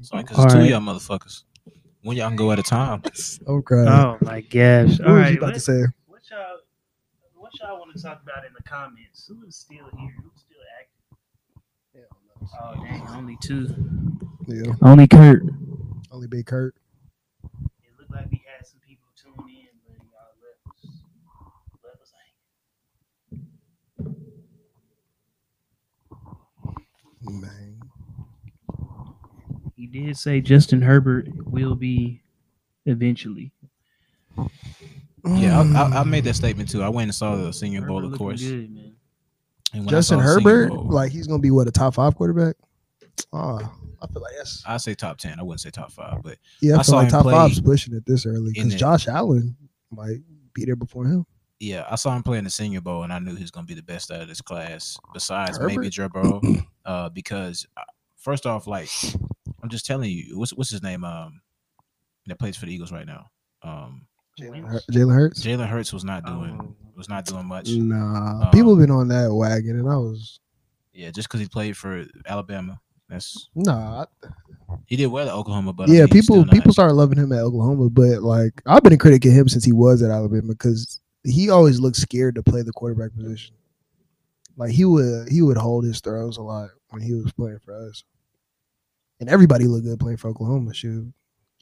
[0.00, 1.42] Sorry, because it's two of y'all motherfuckers.
[2.02, 3.02] When y'all can go at a time.
[3.48, 3.88] I'm crying.
[3.88, 4.98] Oh my gosh!
[5.00, 5.82] what All was right, you about what, to say?
[6.06, 6.58] what y'all,
[7.34, 9.26] what y'all want to talk about in the comments?
[9.26, 10.14] Who is still here?
[10.22, 12.06] Who's still active?
[12.62, 13.68] Oh dang, only two.
[14.46, 15.42] Yeah, Only Kurt.
[16.12, 16.74] only Big Kurt.
[17.82, 20.90] It looked like we had some people tune in, but y'all left us.
[21.84, 22.36] Left us hanging.
[27.30, 27.80] Man.
[29.76, 32.22] He did say Justin Herbert will be
[32.86, 33.52] eventually.
[35.24, 36.82] Yeah, I, I, I made that statement too.
[36.82, 38.42] I went and saw the Senior Bowl, Herbert of course.
[38.42, 38.96] Good, man.
[39.72, 41.70] And when I Justin saw the Senior Herbert, Bowl, like he's gonna be what a
[41.70, 42.56] top five quarterback.
[43.32, 45.38] Ah, I feel like that's I say top ten.
[45.38, 46.74] I wouldn't say top five, but yeah.
[46.74, 49.08] I, I feel saw like him top play five's pushing it this early because Josh
[49.08, 49.56] Allen
[49.90, 50.18] might
[50.54, 51.26] be there before him.
[51.60, 53.74] Yeah, I saw him playing the Senior Bowl, and I knew he was going to
[53.74, 54.98] be the best out of this class.
[55.12, 55.90] Besides maybe Herbert?
[55.90, 56.42] Joe Burrow,
[56.84, 57.82] uh, because uh,
[58.16, 58.90] first off, like
[59.62, 61.04] I'm just telling you, what's what's his name?
[61.04, 61.40] Um,
[62.26, 63.26] that plays for the Eagles right now.
[63.62, 64.06] Um,
[64.40, 65.40] Jalen Hurts.
[65.40, 66.92] Jalen Hurts was not doing Oh.
[66.96, 67.70] was not doing much.
[67.70, 70.40] Nah, Um, people been on that wagon, and I was
[70.92, 74.06] Yeah, just because he played for Alabama, that's nah.
[74.86, 77.40] He did well at Oklahoma, but I yeah, mean, people people started loving him at
[77.40, 81.00] Oklahoma, but like I've been a critic of him since he was at Alabama because
[81.28, 83.54] he always looked scared to play the quarterback position.
[84.56, 87.74] Like he would he would hold his throws a lot when he was playing for
[87.88, 88.02] us,
[89.20, 90.74] and everybody looked good playing for Oklahoma.
[90.74, 91.12] Shoot,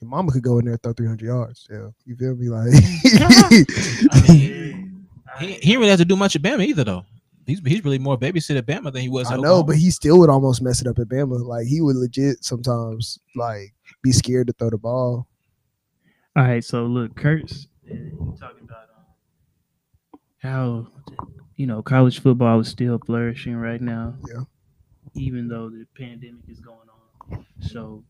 [0.01, 1.67] your mama could go in there and throw three hundred yards.
[1.71, 2.49] Yeah, you feel me?
[2.49, 5.07] Like I mean,
[5.41, 7.05] he, he didn't really have to do much at Bama either, though.
[7.47, 9.31] He's he's really more babysit at Bama than he was.
[9.31, 11.45] I know, but he still would almost mess it up at Bama.
[11.45, 15.29] Like he would legit sometimes like be scared to throw the ball.
[16.35, 17.95] All right, so look, Kurt's uh,
[18.39, 18.86] talking about
[20.39, 20.89] how
[21.57, 24.15] you know college football is still flourishing right now.
[24.29, 24.43] Yeah.
[25.15, 26.77] Even though the pandemic is going
[27.31, 27.47] on.
[27.61, 28.05] So,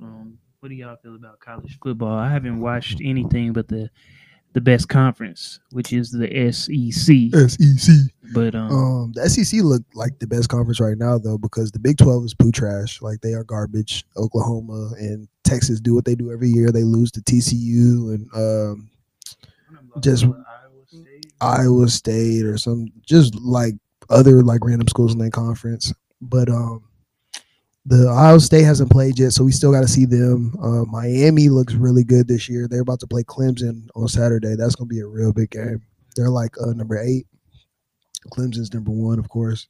[0.00, 2.16] um, what do y'all feel about college football?
[2.16, 3.90] I haven't watched anything but the
[4.54, 7.50] the best conference, which is the SEC.
[7.50, 7.94] SEC.
[8.32, 11.78] But um, Um, the SEC look like the best conference right now though because the
[11.80, 13.02] Big Twelve is poo trash.
[13.02, 14.04] Like they are garbage.
[14.16, 16.70] Oklahoma and Texas do what they do every year.
[16.72, 18.90] They lose to TCU and um,
[20.00, 20.24] just-
[21.44, 23.74] Iowa State or some just like
[24.10, 25.92] other like random schools in that conference.
[26.20, 26.84] But um,
[27.86, 30.54] the Ohio State hasn't played yet, so we still got to see them.
[30.62, 32.66] Uh, Miami looks really good this year.
[32.66, 34.54] They're about to play Clemson on Saturday.
[34.56, 35.82] That's gonna be a real big game.
[36.16, 37.26] They're like uh, number eight.
[38.32, 39.68] Clemson's number one, of course.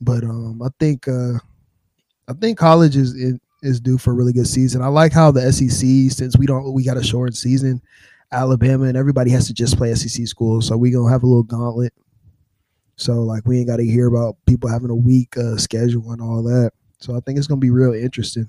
[0.00, 1.34] But um, I think uh,
[2.28, 4.82] I think college is is due for a really good season.
[4.82, 7.82] I like how the SEC, since we don't we got a short season,
[8.32, 11.42] Alabama and everybody has to just play SEC schools, so we gonna have a little
[11.42, 11.92] gauntlet.
[12.96, 16.20] So like we ain't got to hear about people having a weak uh, schedule and
[16.20, 16.72] all that.
[16.98, 18.48] So I think it's gonna be real interesting.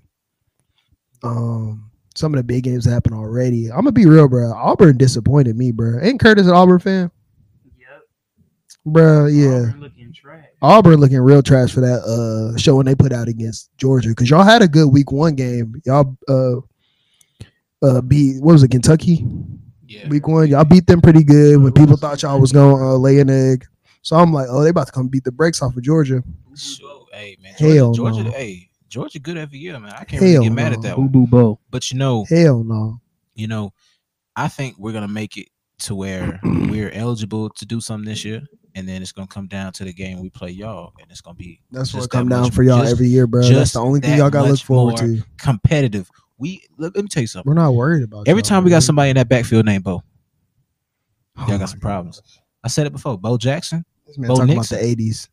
[1.24, 3.70] Um, some of the big games happen already.
[3.70, 4.52] I'm gonna be real, bro.
[4.54, 6.00] Auburn disappointed me, bro.
[6.02, 7.12] Ain't Curtis an Auburn fan,
[7.80, 8.02] Yep.
[8.86, 9.26] bro?
[9.28, 9.48] Yeah.
[9.70, 10.46] Auburn looking trash.
[10.62, 14.44] Auburn looking real trash for that uh showing they put out against Georgia because y'all
[14.44, 15.82] had a good week one game.
[15.86, 16.58] Y'all uh
[17.84, 19.26] uh beat what was it Kentucky
[19.92, 20.08] Yeah.
[20.08, 20.48] week one?
[20.48, 23.66] Y'all beat them pretty good when people thought y'all was gonna uh, lay an egg.
[24.02, 26.24] So I'm like, oh, they about to come beat the brakes off of Georgia.
[26.56, 28.32] Shoot, hey man, Hell Georgia, Georgia, no.
[28.32, 29.94] hey, Georgia, good every year, man.
[29.94, 31.12] I can't Hell really get mad at that Boo one.
[31.12, 31.60] boo bo.
[31.70, 33.00] But you know, Hell no.
[33.36, 33.74] you know,
[34.36, 35.48] I think we're gonna make it
[35.80, 38.42] to where we're eligible to do something this year,
[38.76, 41.36] and then it's gonna come down to the game we play y'all, and it's gonna
[41.36, 43.42] be That's what Just come that down much- for y'all just- every year, bro.
[43.42, 45.22] That's just the only thing that y'all gotta look forward to.
[45.38, 46.10] competitive.
[46.42, 47.48] We let, let me tell you something.
[47.50, 48.30] We're not worried about it.
[48.32, 50.02] Every time we got somebody in that backfield named Bo,
[51.38, 52.22] Oh y'all got some problems.
[52.64, 53.18] I said it before.
[53.18, 53.86] Bo Jackson.
[54.08, 54.78] This man Bo talking Nixon.
[54.78, 55.30] about the '80s,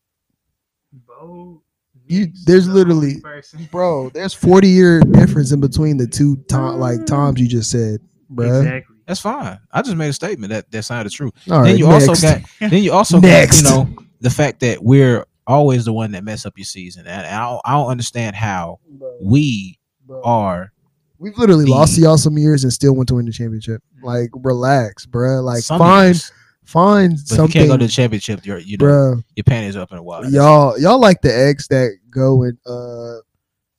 [0.92, 1.62] Bo.
[2.06, 3.22] You- there's the literally-
[3.70, 4.08] bro.
[4.10, 8.00] There's 40 year difference in between the two time like times you just said,
[8.30, 8.60] bro.
[8.60, 8.96] Exactly.
[9.06, 9.58] That's fine.
[9.72, 11.32] I just made a statement that that sounded true.
[11.50, 12.08] All then right, you next.
[12.08, 13.62] also got then you also Next.
[13.62, 17.06] got you know the fact that we're always the one that mess up your season,
[17.06, 18.80] and I don't, I don't understand how
[19.22, 20.22] we Bro.
[20.22, 20.72] are.
[21.18, 23.82] We've literally the- lost to y'all some years and still went to win the championship.
[24.02, 25.40] Like, relax, bro.
[25.40, 26.32] Like, some find years.
[26.64, 28.46] find but if you something, can't go to the championship.
[28.46, 29.22] You're you know bro.
[29.36, 30.28] your panties are up in a water.
[30.28, 33.16] Y'all, y'all like the ex that go and uh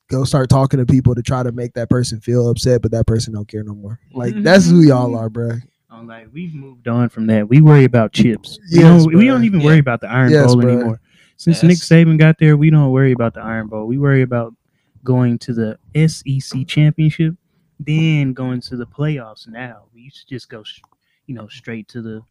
[0.09, 3.05] go start talking to people to try to make that person feel upset, but that
[3.05, 3.99] person don't care no more.
[4.13, 5.51] Like, that's who y'all are, bro.
[5.91, 7.47] I'm like, we've moved on from that.
[7.47, 8.57] We worry about chips.
[8.73, 9.65] We, don't, we don't even Yeah.
[9.67, 10.73] worry about the Iron Yes, Bowl bruh.
[10.73, 11.01] anymore.
[11.37, 11.63] Since Yes.
[11.63, 11.77] Nick
[12.07, 13.85] Saban got there, we don't worry about the Iron Bowl.
[13.85, 14.53] We worry about
[15.09, 17.33] going to the SEC championship,
[17.79, 19.47] then going to the playoffs.
[19.47, 20.63] Now we used to just go,
[21.25, 22.21] you know, straight to the,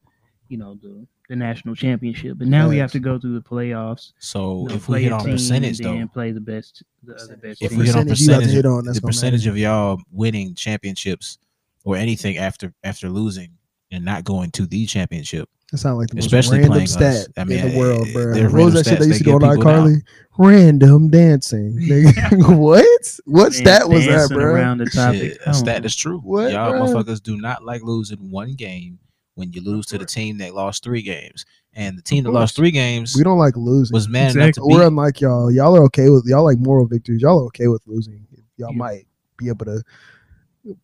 [0.48, 2.38] you know, the the national championship.
[2.38, 4.12] But now we have to go through the playoffs.
[4.20, 7.16] So you know, if we hit on team, percentage though, then play the best, the
[7.16, 7.60] other best.
[7.60, 7.80] if team.
[7.80, 9.50] we hit on Percentage you got to percentage, hit on, the percentage matter.
[9.50, 11.38] of y'all winning championships
[11.84, 13.57] or anything after after losing
[13.90, 17.28] and not going to the championship, That sound like the most random stat us.
[17.36, 18.32] I mean, in the world, eh, bro.
[18.34, 20.02] they're What was that shit they used to they do on give iCarly?
[20.38, 21.78] Random dancing.
[22.58, 23.18] What?
[23.24, 24.44] What Man, stat was that, bro?
[24.54, 25.20] Around the topic.
[25.20, 25.82] shit, a stat on.
[25.82, 26.18] that's true.
[26.20, 26.80] What, y'all bruh?
[26.94, 28.98] motherfuckers do not like losing one game
[29.34, 32.56] when you lose to the team that lost three games, and the team that lost
[32.56, 33.94] three games We don't like losing.
[33.94, 34.42] was man Exactly.
[34.42, 35.50] enough to We're unlike y'all.
[35.50, 37.22] Y'all are okay with y'all like moral victories.
[37.22, 38.26] Y'all are okay with losing.
[38.56, 38.76] Y'all Yeah.
[38.76, 39.82] might be able to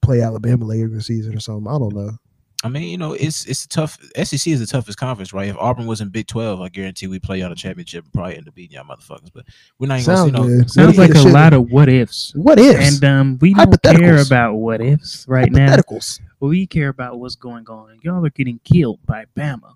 [0.03, 1.67] play Alabama later in the season or something.
[1.67, 2.13] I don't know.
[2.65, 3.99] I mean, you know, it's it's a tough.
[4.17, 5.49] SEC is the toughest conference, right?
[5.49, 8.39] If Auburn was in Big Twelve, I guarantee we play on a championship and probably
[8.39, 9.31] end up beating y'all motherfuckers.
[9.35, 9.45] But
[9.79, 10.71] we're not even Sounds gonna, you know, good.
[10.71, 12.33] Sounds like if- a lot of what ifs.
[12.35, 13.03] What ifs?
[13.03, 15.77] And um, we don't care about what ifs right now.
[16.41, 17.99] We care about what's going on.
[18.03, 19.75] Y'all are getting killed by Bama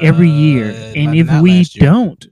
[0.00, 1.90] every year, uh, and if we year.
[1.90, 2.24] don't,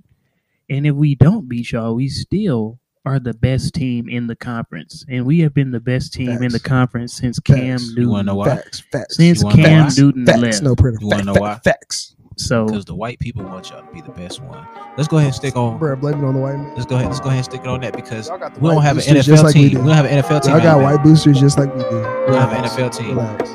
[0.70, 5.04] and if we don't beat y'all, we still are the best team in the conference,
[5.08, 7.92] and we have been the best team in the conference since Cam Facts.
[7.96, 8.26] You wanna Newton.
[8.26, 8.48] know why?
[8.56, 8.80] Facts.
[8.90, 9.16] Facts.
[9.16, 9.90] Since You wanna know Cam why?
[9.96, 10.38] Newton facts.
[10.40, 10.98] left, No printer.
[11.00, 11.54] You wanna know why?
[11.56, 12.16] Facts.
[12.36, 14.66] so because the white people want y'all to be the best one.
[14.96, 15.78] Let's go ahead and stick on.
[15.78, 16.72] Bro, blame it on the white man.
[16.74, 17.06] Let's go ahead.
[17.08, 18.96] Let's go ahead and stick it on that because Y'all got the we don't have
[18.96, 19.70] an NFL just like we team.
[19.72, 19.78] do.
[19.80, 20.52] We don't have an NFL team.
[20.54, 21.86] Y'all got white boosters just like we do.
[21.96, 23.10] We don't have an NFL team.
[23.18, 23.50] Relax.